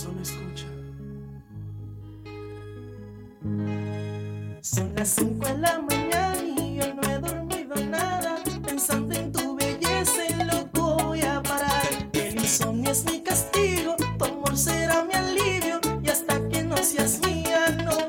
Solo 0.00 0.22
escucha. 0.22 0.64
Son 4.62 4.94
las 4.96 5.08
5 5.10 5.46
de 5.46 5.58
la 5.58 5.78
mañana 5.78 6.42
y 6.42 6.76
yo 6.76 6.94
no 6.94 7.02
he 7.02 7.18
dormido 7.18 7.74
nada. 7.90 8.38
Pensando 8.64 9.14
en 9.14 9.30
tu 9.30 9.56
belleza, 9.56 10.26
en 10.26 10.46
loco 10.46 10.96
voy 11.04 11.20
a 11.20 11.42
parar. 11.42 11.86
El 12.14 12.34
insomnio 12.34 12.92
es 12.92 13.04
mi 13.04 13.20
castigo, 13.20 13.94
tu 14.18 14.24
amor 14.24 14.56
será 14.56 15.04
mi 15.04 15.12
alivio. 15.12 15.78
Y 16.02 16.08
hasta 16.08 16.48
que 16.48 16.62
no 16.62 16.78
seas 16.78 17.20
mía, 17.26 17.68
no 17.84 18.08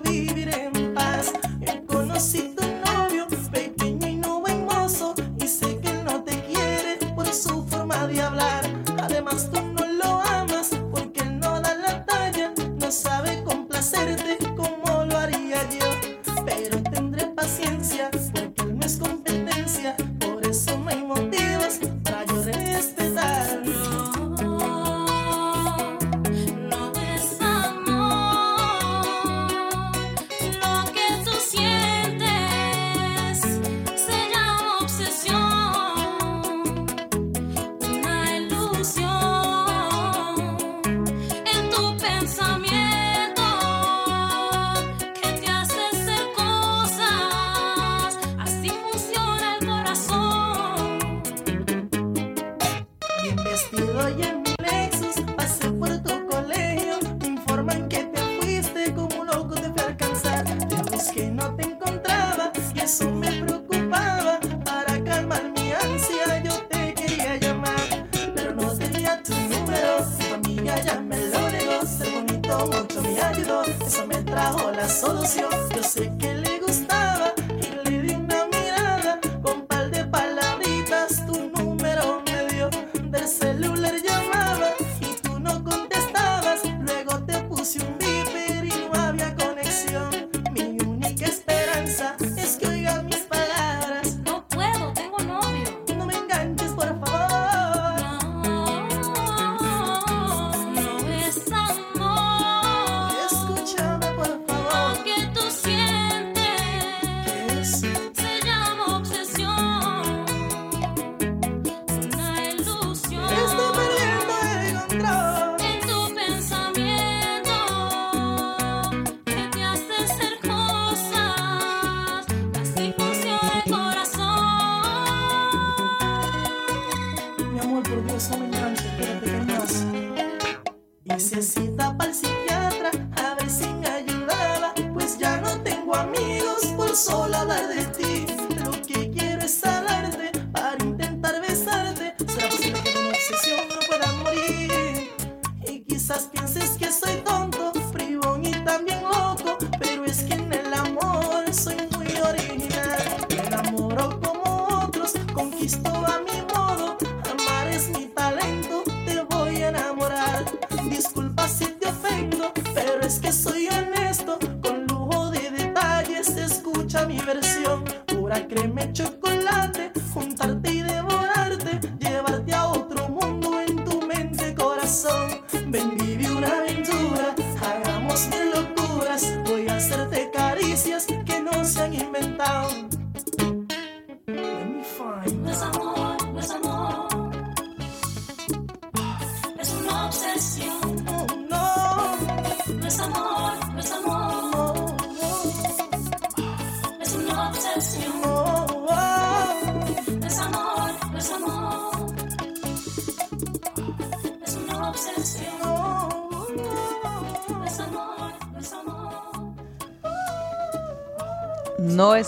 necesita 131.14 131.98
para 131.98 132.12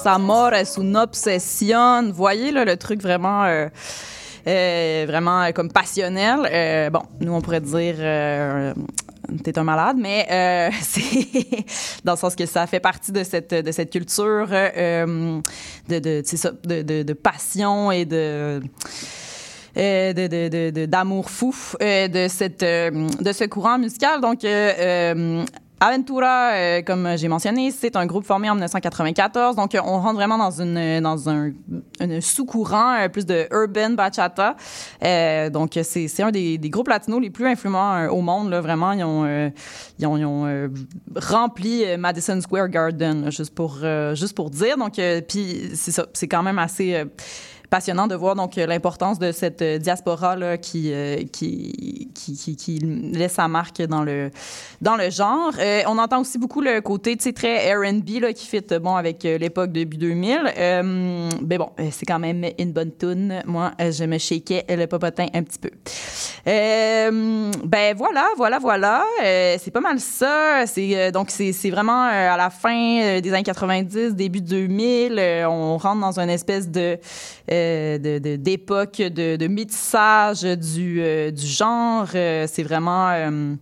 No 0.03 0.09
es 0.09 0.15
amor, 0.15 0.53
es 0.53 0.77
une 0.77 0.97
obsession. 0.97 2.11
Voyez 2.11 2.51
là, 2.51 2.65
le 2.65 2.75
truc 2.77 3.01
vraiment, 3.01 3.45
euh, 3.45 3.67
euh, 4.47 5.05
vraiment 5.07 5.43
euh, 5.43 5.51
comme 5.51 5.71
passionnel. 5.71 6.91
Bon, 6.91 7.03
nous 7.21 7.33
on 7.33 7.41
pourrait 7.41 7.61
dire. 7.61 7.95
T'es 9.43 9.57
un 9.57 9.63
malade, 9.63 9.95
mais 9.97 10.27
c'est 10.81 11.65
dans 12.03 12.13
le 12.13 12.17
sens 12.17 12.35
que 12.35 12.45
ça 12.45 12.67
fait 12.67 12.81
partie 12.81 13.11
de 13.11 13.23
cette, 13.23 13.53
de 13.53 13.71
cette 13.71 13.89
culture 13.91 14.47
euh, 14.51 15.39
de, 15.87 15.99
de, 15.99 16.21
ça, 16.25 16.51
de, 16.51 16.81
de, 16.81 17.13
passion 17.13 17.89
et 17.91 18.05
de, 18.05 18.61
euh, 19.77 20.85
d'amour 20.85 21.29
fou 21.29 21.55
de, 21.79 22.27
cette, 22.27 22.61
de 22.61 23.31
ce 23.31 23.45
courant 23.45 23.79
musical. 23.79 24.19
Donc, 24.21 24.43
Aventura, 25.85 26.53
euh, 26.53 26.81
comme 26.81 27.17
j'ai 27.17 27.27
mentionné, 27.27 27.69
c'est 27.71 27.97
un 27.97 28.05
groupe 28.05 28.23
formé 28.23 28.49
en 28.49 28.53
1994. 28.53 29.57
Donc, 29.57 29.75
euh, 29.75 29.81
on 29.83 29.99
rentre 29.99 30.15
vraiment 30.15 30.37
dans, 30.37 30.61
une, 30.61 31.01
dans 31.01 31.29
un, 31.29 31.51
sous-courant 32.21 32.93
euh, 32.93 33.09
plus 33.09 33.25
de 33.25 33.47
urban 33.51 33.89
bachata. 33.89 34.55
Donc, 35.49 35.77
c'est, 35.83 36.23
un 36.23 36.31
des, 36.31 36.57
des 36.57 36.69
groupes 36.69 36.87
latinos 36.87 37.19
les 37.19 37.29
plus 37.29 37.45
influents 37.47 38.07
au 38.07 38.21
monde. 38.21 38.49
Là, 38.49 38.61
vraiment, 38.61 38.93
ils 38.93 39.03
ont, 39.03 39.51
ils 39.99 40.05
ont, 40.05 40.69
rempli 41.17 41.83
Madison 41.97 42.39
Square 42.39 42.69
Garden, 42.69 43.29
juste, 43.29 43.53
pour, 43.53 43.79
juste 44.13 44.35
pour 44.35 44.49
dire. 44.51 44.77
Donc, 44.77 44.93
puis 45.27 45.71
c'est 45.73 45.91
c'est 46.13 46.27
quand 46.29 46.43
même 46.43 46.59
assez... 46.59 47.03
passionnant 47.73 48.05
de 48.05 48.13
voir 48.13 48.35
donc 48.35 48.55
l'importance 48.55 49.17
de 49.17 49.31
cette 49.31 49.63
euh, 49.63 49.79
diaspora 49.79 50.35
là 50.35 50.59
qui, 50.59 50.93
euh, 50.93 51.23
qui, 51.31 52.11
qui, 52.13 52.35
qui, 52.37 52.55
qui 52.55 52.77
laisse 52.77 53.33
sa 53.33 53.47
marque 53.47 53.81
dans 53.81 54.03
le 54.03 54.29
dans 54.79 54.95
le 54.95 55.09
genre. 55.09 55.53
Euh, 55.57 55.81
on 55.87 55.97
entend 55.97 56.21
aussi 56.21 56.37
beaucoup 56.37 56.61
le 56.61 56.81
côté 56.81 57.17
tu 57.17 57.23
sais 57.23 57.33
très 57.33 57.73
R&B 57.73 58.21
là 58.21 58.31
qui 58.31 58.45
fit 58.45 58.61
bon 58.79 58.95
avec 58.95 59.23
l'époque 59.23 59.71
début 59.71 59.97
2000. 59.97 60.53
Euh, 60.55 61.29
mais 61.43 61.57
bon, 61.57 61.71
c'est 61.89 62.05
quand 62.05 62.19
même 62.19 62.45
une 62.59 62.73
bonne 62.73 62.91
tune. 62.95 63.41
Moi, 63.47 63.71
je 63.79 64.03
me 64.03 64.19
shakeais 64.19 64.65
le 64.69 64.85
popotin 64.85 65.25
un 65.33 65.41
petit 65.41 65.57
peu. 65.57 65.71
Ben 66.45 67.95
voilà, 67.97 68.27
voilà, 68.37 68.59
voilà. 68.59 69.03
C'est 69.57 69.71
pas 69.71 69.81
mal 69.81 69.99
ça. 69.99 70.67
C'est 70.67 71.11
donc 71.11 71.31
c'est 71.31 71.71
vraiment 71.71 72.03
à 72.03 72.37
la 72.37 72.51
fin 72.51 73.19
des 73.19 73.33
années 73.33 73.41
90, 73.41 74.13
début 74.13 74.41
2000, 74.41 75.17
euh, 75.17 75.45
on 75.47 75.77
rentre 75.77 76.01
dans 76.01 76.19
une 76.19 76.29
espèce 76.29 76.69
de 76.69 76.99
euh, 77.51 77.62
de- 77.97 78.35
d'époque 78.35 78.97
de, 78.97 79.35
de 79.35 79.47
métissage 79.47 80.43
du 80.43 81.01
euh, 81.01 81.31
genre. 81.35 82.07
Euh, 82.15 82.45
c'est 82.47 82.63
vraiment 82.63 83.09
euh, 83.09 83.55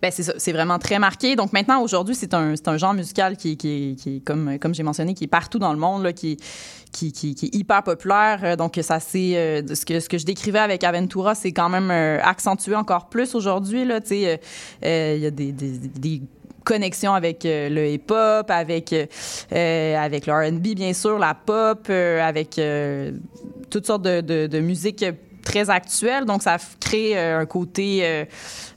ben 0.00 0.10
c'est 0.10 0.52
vraiment 0.52 0.78
très 0.78 0.98
marqué. 0.98 1.36
Donc 1.36 1.52
maintenant, 1.52 1.82
aujourd'hui, 1.82 2.14
c'est 2.14 2.32
un, 2.32 2.54
un 2.64 2.76
genre 2.78 2.94
musical 2.94 3.36
qui, 3.36 3.56
qui, 3.56 3.96
qui 4.00 4.22
comme, 4.22 4.58
comme 4.58 4.74
j'ai 4.74 4.82
mentionné, 4.82 5.12
qui 5.14 5.24
est 5.24 5.28
partout 5.28 5.58
dans 5.58 5.72
le 5.72 5.78
monde, 5.78 6.04
là, 6.04 6.12
qui, 6.12 6.38
qui, 6.90 7.12
qui, 7.12 7.30
est 7.30 7.54
hyper 7.54 7.82
populaire. 7.82 8.40
Euh, 8.42 8.56
Donc 8.56 8.78
ça, 8.82 8.98
c'est 9.00 9.36
euh, 9.36 9.62
ce, 9.74 9.84
que, 9.84 10.00
ce 10.00 10.08
que 10.08 10.16
je 10.16 10.24
décrivais 10.24 10.60
avec 10.60 10.84
Aventura, 10.84 11.34
c'est 11.34 11.52
quand 11.52 11.68
même 11.68 11.90
euh, 11.90 12.18
accentué 12.22 12.74
encore 12.76 13.08
plus 13.10 13.34
aujourd'hui. 13.34 13.84
euh, 13.90 14.36
euh, 14.84 15.14
Il 15.16 15.22
y 15.22 15.26
a 15.26 15.30
des, 15.30 15.52
des 15.52 16.22
connexions 16.68 17.14
avec 17.14 17.46
euh, 17.46 17.70
le 17.70 17.88
hip-hop, 17.88 18.50
avec, 18.50 18.92
euh, 18.92 19.96
avec 19.96 20.26
le 20.26 20.32
R&B, 20.34 20.74
bien 20.74 20.92
sûr, 20.92 21.18
la 21.18 21.34
pop, 21.34 21.86
euh, 21.88 22.20
avec 22.20 22.58
euh, 22.58 23.12
toutes 23.70 23.86
sortes 23.86 24.02
de, 24.02 24.20
de, 24.20 24.60
très 25.48 25.70
actuelle. 25.70 26.26
Donc, 26.26 26.42
ça 26.42 26.58
crée 26.78 27.16
euh, 27.16 27.40
un 27.40 27.46
côté, 27.46 28.00
euh, 28.02 28.24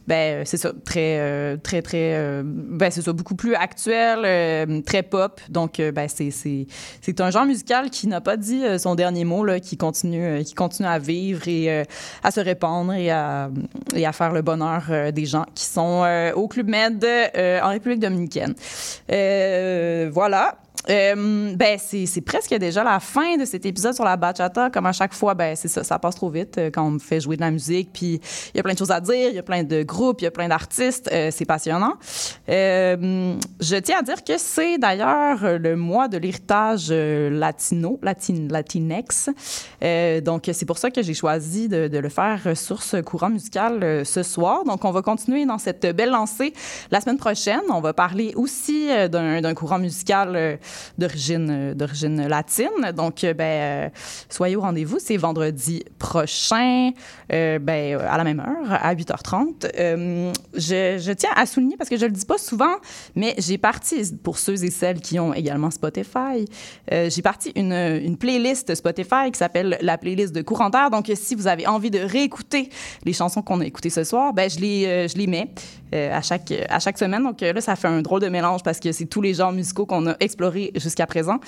ben, 0.07 0.45
c'est 0.45 0.55
ça, 0.55 0.71
très, 0.85 1.19
euh, 1.19 1.57
très, 1.57 1.81
très, 1.81 2.41
ben, 2.43 2.89
c'est 2.89 3.01
ça, 3.01 3.11
beaucoup 3.11 3.35
plus 3.35 3.55
actuel, 3.55 4.83
très 4.83 5.03
pop. 5.03 5.41
Donc, 5.49 5.81
ben, 5.81 6.07
c'est, 6.07 7.19
un 7.19 7.29
genre 7.29 7.45
musical 7.45 7.89
qui 7.89 8.07
n'a 8.07 8.21
pas 8.21 8.37
dit 8.37 8.63
son 8.79 8.95
dernier 8.95 9.25
mot, 9.25 9.43
là, 9.43 9.59
qui 9.59 9.77
continue, 9.77 10.43
qui 10.43 10.53
continue 10.53 10.87
à 10.87 10.97
vivre 10.97 11.47
et 11.47 11.83
à 12.23 12.31
se 12.31 12.39
répandre 12.39 12.93
et 12.93 13.11
à, 13.11 13.49
et 13.93 14.05
à 14.05 14.13
faire 14.13 14.31
le 14.31 14.41
bonheur 14.41 14.83
des 15.13 15.25
gens 15.25 15.45
qui 15.53 15.65
sont 15.65 16.31
au 16.35 16.47
Club 16.47 16.67
Med 16.69 17.05
en 17.63 17.69
République 17.69 17.99
dominicaine. 17.99 18.55
Euh, 19.11 20.09
voilà. 20.11 20.55
Euh, 20.89 21.53
ben, 21.55 21.77
c'est 21.77 22.21
presque 22.21 22.53
déjà 22.55 22.83
la 22.83 22.99
fin 22.99 23.37
de 23.37 23.45
cet 23.45 23.65
épisode 23.65 23.93
sur 23.93 24.03
la 24.03 24.17
bachata. 24.17 24.69
Comme 24.69 24.85
à 24.85 24.91
chaque 24.91 25.13
fois, 25.13 25.33
ben, 25.33 25.55
c'est 25.55 25.67
ça, 25.67 25.83
ça 25.83 25.99
passe 25.99 26.15
trop 26.15 26.29
vite 26.29 26.57
euh, 26.57 26.69
quand 26.71 26.83
on 26.83 26.91
me 26.91 26.99
fait 26.99 27.19
jouer 27.19 27.35
de 27.35 27.41
la 27.41 27.51
musique. 27.51 27.89
Puis 27.93 28.19
il 28.53 28.57
y 28.57 28.59
a 28.59 28.63
plein 28.63 28.73
de 28.73 28.77
choses 28.77 28.91
à 28.91 28.99
dire, 28.99 29.29
il 29.29 29.35
y 29.35 29.39
a 29.39 29.43
plein 29.43 29.63
de 29.63 29.83
groupes, 29.83 30.21
il 30.21 30.25
y 30.25 30.27
a 30.27 30.31
plein 30.31 30.47
d'artistes. 30.47 31.09
Euh, 31.11 31.29
c'est 31.31 31.45
passionnant. 31.45 31.93
Je 32.47 33.79
tiens 33.79 33.99
à 33.99 34.01
dire 34.01 34.23
que 34.23 34.37
c'est 34.37 34.77
d'ailleurs 34.77 35.59
le 35.59 35.75
mois 35.75 36.07
de 36.07 36.17
l'héritage 36.17 36.91
latino, 36.91 37.99
latin, 38.01 38.47
latinex. 38.49 39.29
Donc, 40.23 40.49
c'est 40.51 40.65
pour 40.65 40.77
ça 40.77 40.91
que 40.91 41.01
j'ai 41.01 41.13
choisi 41.13 41.67
de, 41.67 42.01
le 42.01 42.09
faire 42.09 42.39
sur 42.55 42.81
ce 42.81 42.97
courant 42.97 43.29
musical 43.29 44.05
ce 44.05 44.23
soir. 44.23 44.63
Donc, 44.63 44.83
on 44.85 44.91
va 44.91 45.01
continuer 45.01 45.45
dans 45.45 45.57
cette 45.57 45.85
belle 45.95 46.09
lancée 46.09 46.53
la 46.89 47.01
semaine 47.01 47.17
prochaine. 47.17 47.61
On 47.69 47.81
va 47.81 47.93
parler 47.93 48.33
aussi 48.35 48.87
d'un 49.09 49.53
courant 49.53 49.79
musical 49.79 50.59
d'origine 50.97 51.49
euh, 51.49 51.73
d'origine 51.73 52.27
latine. 52.27 52.91
Donc, 52.95 53.23
euh, 53.23 53.33
ben, 53.33 53.43
euh, 53.43 53.89
soyez 54.29 54.55
au 54.55 54.61
rendez-vous. 54.61 54.97
C'est 54.99 55.17
vendredi 55.17 55.83
prochain, 55.97 56.91
ben, 57.29 57.99
à 57.99 58.17
la 58.17 58.23
même 58.23 58.39
heure, 58.39 58.71
à 58.71 58.93
8h30. 58.93 59.71
Euh, 59.77 60.31
je, 60.53 60.99
je 60.99 61.11
tiens 61.11 61.31
à 61.35 61.45
souligner, 61.45 61.77
parce 61.77 61.89
que 61.89 61.97
je 61.97 62.05
le 62.05 62.11
dis 62.11 62.25
pas 62.25 62.37
souvent, 62.37 62.75
mais 63.15 63.35
j'ai 63.37 63.57
parti, 63.57 64.13
pour 64.23 64.37
ceux 64.37 64.63
et 64.63 64.69
celles 64.69 64.99
qui 64.99 65.19
ont 65.19 65.33
également 65.33 65.71
Spotify, 65.71 66.45
j'ai 66.89 67.21
parti 67.21 67.51
une, 67.55 67.73
une 67.73 68.17
playlist 68.17 68.73
Spotify 68.75 69.31
qui 69.31 69.37
s'appelle 69.37 69.77
la 69.81 69.97
playlist 69.97 70.33
de 70.33 70.41
courant 70.41 70.69
d'air. 70.69 70.89
Donc, 70.89 71.11
si 71.15 71.35
vous 71.35 71.47
avez 71.47 71.67
envie 71.67 71.91
de 71.91 71.99
réécouter 71.99 72.69
les 73.05 73.13
chansons 73.13 73.41
qu'on 73.41 73.61
a 73.61 73.65
écoutées 73.65 73.89
ce 73.89 74.03
soir, 74.03 74.33
ben, 74.33 74.49
je 74.49 74.59
les, 74.59 75.07
je 75.07 75.17
les 75.17 75.27
mets 75.27 75.49
à, 75.93 76.21
chaque, 76.21 76.53
à 76.69 76.79
chaque 76.79 76.97
semaine. 76.97 77.23
Donc, 77.23 77.41
là, 77.41 77.61
ça 77.61 77.75
fait 77.75 77.87
un 77.87 78.01
drôle 78.01 78.21
de 78.21 78.29
mélange 78.29 78.63
parce 78.63 78.79
que 78.79 78.91
c'est 78.91 79.05
tous 79.05 79.21
les 79.21 79.33
genres 79.33 79.51
musicaux 79.51 79.85
qu'on 79.85 80.07
a 80.07 80.15
explorés 80.19 80.60
jusqu'à 80.75 81.07
présent 81.07 81.39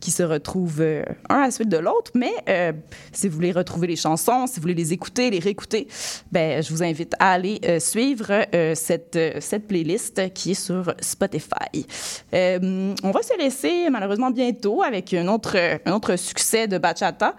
qui 0.00 0.10
se 0.10 0.22
retrouvent 0.22 0.80
euh, 0.80 1.04
un 1.28 1.36
à 1.36 1.40
la 1.42 1.50
suite 1.50 1.68
de 1.68 1.78
l'autre. 1.78 2.10
Mais 2.14 2.32
euh, 2.48 2.72
si 3.12 3.28
vous 3.28 3.36
voulez 3.36 3.52
retrouver 3.52 3.86
les 3.86 3.96
chansons, 3.96 4.46
si 4.46 4.56
vous 4.56 4.62
voulez 4.62 4.74
les 4.74 4.92
écouter, 4.92 5.30
les 5.30 5.38
réécouter, 5.38 5.86
ben, 6.30 6.62
je 6.62 6.70
vous 6.70 6.82
invite 6.82 7.14
à 7.18 7.32
aller 7.32 7.60
euh, 7.64 7.78
suivre 7.78 8.46
cette, 8.74 9.18
cette 9.40 9.66
playlist 9.68 10.32
qui 10.34 10.52
est 10.52 10.62
sur 10.68 10.94
Spotify. 11.00 11.86
On 12.32 13.10
va 13.10 13.22
se 13.22 13.38
laisser 13.38 13.88
malheureusement 13.90 14.30
bientôt 14.30 14.82
avec 14.82 15.14
un 15.14 15.28
autre, 15.28 15.56
un 15.86 15.92
autre 15.92 16.16
succès 16.16 16.66
de 16.66 16.78
bachata. 16.78 17.34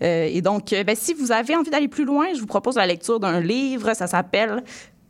Et 0.00 0.40
donc, 0.40 0.70
ben, 0.70 0.96
si 0.96 1.14
vous 1.14 1.32
avez 1.32 1.54
envie 1.56 1.70
d'aller 1.70 1.88
plus 1.88 2.04
loin, 2.04 2.26
je 2.34 2.40
vous 2.40 2.46
propose 2.46 2.76
la 2.76 2.86
lecture 2.86 3.20
d'un 3.20 3.40
livre. 3.40 3.94
Ça 3.94 4.06
s'appelle 4.06 4.62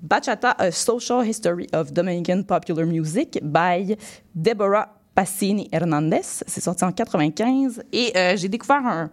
Bachata, 0.02 0.54
A 0.58 0.70
Social 0.70 1.24
History 1.24 1.66
of 1.72 1.92
Dominican 1.92 2.42
Popular 2.42 2.86
Music 2.86 3.38
by 3.42 3.96
Deborah 4.34 4.95
Passini 5.16 5.68
Hernandez. 5.72 6.20
C'est 6.22 6.60
sorti 6.60 6.84
en 6.84 6.92
95. 6.92 7.82
Et 7.92 8.12
euh, 8.16 8.36
j'ai 8.36 8.48
découvert 8.48 8.86
un, 8.86 9.10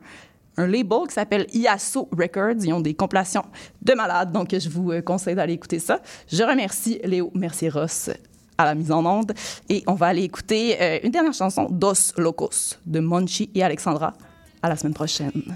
label 0.57 1.07
qui 1.07 1.13
s'appelle 1.13 1.47
IASO 1.53 2.09
Records. 2.11 2.63
Ils 2.63 2.73
ont 2.73 2.81
des 2.81 2.93
compilations 2.93 3.45
de 3.81 3.93
malades, 3.93 4.31
donc 4.31 4.49
je 4.51 4.69
vous 4.69 4.91
euh, 4.91 5.01
conseille 5.01 5.33
d'aller 5.33 5.53
écouter 5.53 5.79
ça. 5.79 6.01
Je 6.31 6.43
remercie 6.43 6.99
Léo 7.03 7.31
Mercier-Ross 7.33 8.11
à 8.57 8.65
la 8.65 8.75
mise 8.75 8.91
en 8.91 9.03
onde. 9.05 9.33
Et 9.69 9.81
on 9.87 9.95
va 9.95 10.07
aller 10.07 10.23
écouter 10.23 10.77
euh, 10.79 10.99
une 11.03 11.11
dernière 11.11 11.33
chanson, 11.33 11.67
Dos 11.71 12.13
Locos, 12.17 12.77
de 12.85 12.99
Monchi 12.99 13.49
et 13.55 13.63
Alexandra. 13.63 14.13
À 14.61 14.69
la 14.69 14.75
semaine 14.75 14.93
prochaine. 14.93 15.55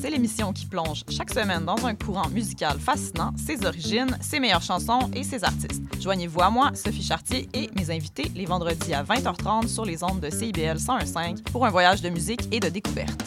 C'est 0.00 0.10
l'émission 0.10 0.52
qui 0.52 0.66
plonge 0.66 1.04
chaque 1.08 1.32
semaine 1.32 1.64
dans 1.64 1.86
un 1.86 1.94
courant 1.94 2.28
musical 2.28 2.76
fascinant, 2.80 3.32
ses 3.36 3.64
origines, 3.64 4.18
ses 4.20 4.40
meilleures 4.40 4.62
chansons 4.62 5.08
et 5.14 5.22
ses 5.22 5.44
artistes. 5.44 5.80
Joignez-vous 6.00 6.40
à 6.40 6.50
moi, 6.50 6.72
Sophie 6.74 7.04
Chartier 7.04 7.48
et 7.54 7.70
mes 7.76 7.88
invités 7.94 8.32
les 8.34 8.46
vendredis 8.46 8.92
à 8.92 9.04
20h30 9.04 9.68
sur 9.68 9.84
les 9.84 10.02
ondes 10.02 10.18
de 10.18 10.28
CIBL 10.28 10.78
101.5 10.78 11.44
pour 11.52 11.64
un 11.64 11.70
voyage 11.70 12.02
de 12.02 12.08
musique 12.08 12.40
et 12.50 12.58
de 12.58 12.68
découverte. 12.68 13.22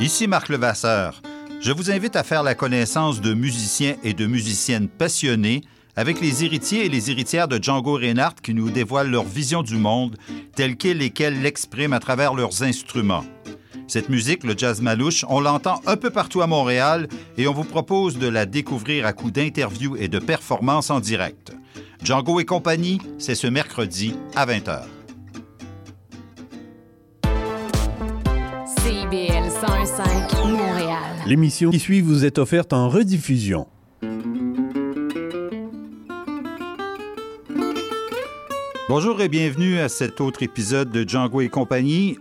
Ici 0.00 0.26
Marc 0.26 0.48
Levasseur. 0.48 1.20
Je 1.60 1.72
vous 1.72 1.90
invite 1.90 2.16
à 2.16 2.22
faire 2.22 2.42
la 2.42 2.54
connaissance 2.54 3.20
de 3.20 3.34
musiciens 3.34 3.96
et 4.02 4.14
de 4.14 4.26
musiciennes 4.26 4.88
passionnés 4.88 5.60
avec 5.96 6.20
les 6.20 6.44
héritiers 6.44 6.86
et 6.86 6.88
les 6.88 7.10
héritières 7.10 7.48
de 7.48 7.62
Django 7.62 7.94
Reinhardt 7.94 8.36
qui 8.42 8.54
nous 8.54 8.70
dévoilent 8.70 9.10
leur 9.10 9.24
vision 9.24 9.62
du 9.62 9.76
monde 9.76 10.16
telle 10.54 10.76
qu'elle 10.76 11.02
et 11.02 11.10
qu'elle 11.10 11.42
l'expriment 11.42 11.92
à 11.92 12.00
travers 12.00 12.34
leurs 12.34 12.62
instruments. 12.62 13.24
Cette 13.90 14.08
musique, 14.08 14.44
le 14.44 14.54
jazz 14.56 14.80
malouche, 14.80 15.24
on 15.28 15.40
l'entend 15.40 15.80
un 15.84 15.96
peu 15.96 16.10
partout 16.10 16.42
à 16.42 16.46
Montréal 16.46 17.08
et 17.36 17.48
on 17.48 17.52
vous 17.52 17.64
propose 17.64 18.18
de 18.18 18.28
la 18.28 18.46
découvrir 18.46 19.04
à 19.04 19.12
coup 19.12 19.32
d'interviews 19.32 19.96
et 19.96 20.06
de 20.06 20.20
performances 20.20 20.90
en 20.90 21.00
direct. 21.00 21.52
Django 22.04 22.38
et 22.38 22.44
compagnie, 22.44 23.00
c'est 23.18 23.34
ce 23.34 23.48
mercredi 23.48 24.14
à 24.36 24.46
20h. 24.46 24.82
CIBL 28.78 29.48
101.5 29.48 30.52
Montréal. 30.52 30.98
L'émission 31.26 31.70
qui 31.70 31.80
suit 31.80 32.00
vous 32.00 32.24
est 32.24 32.38
offerte 32.38 32.72
en 32.72 32.88
rediffusion. 32.88 33.66
Bonjour 38.90 39.22
et 39.22 39.28
bienvenue 39.28 39.78
à 39.78 39.88
cet 39.88 40.20
autre 40.20 40.42
épisode 40.42 40.90
de 40.90 41.08
Django 41.08 41.42
et 41.42 41.48
compagnie. 41.48 42.18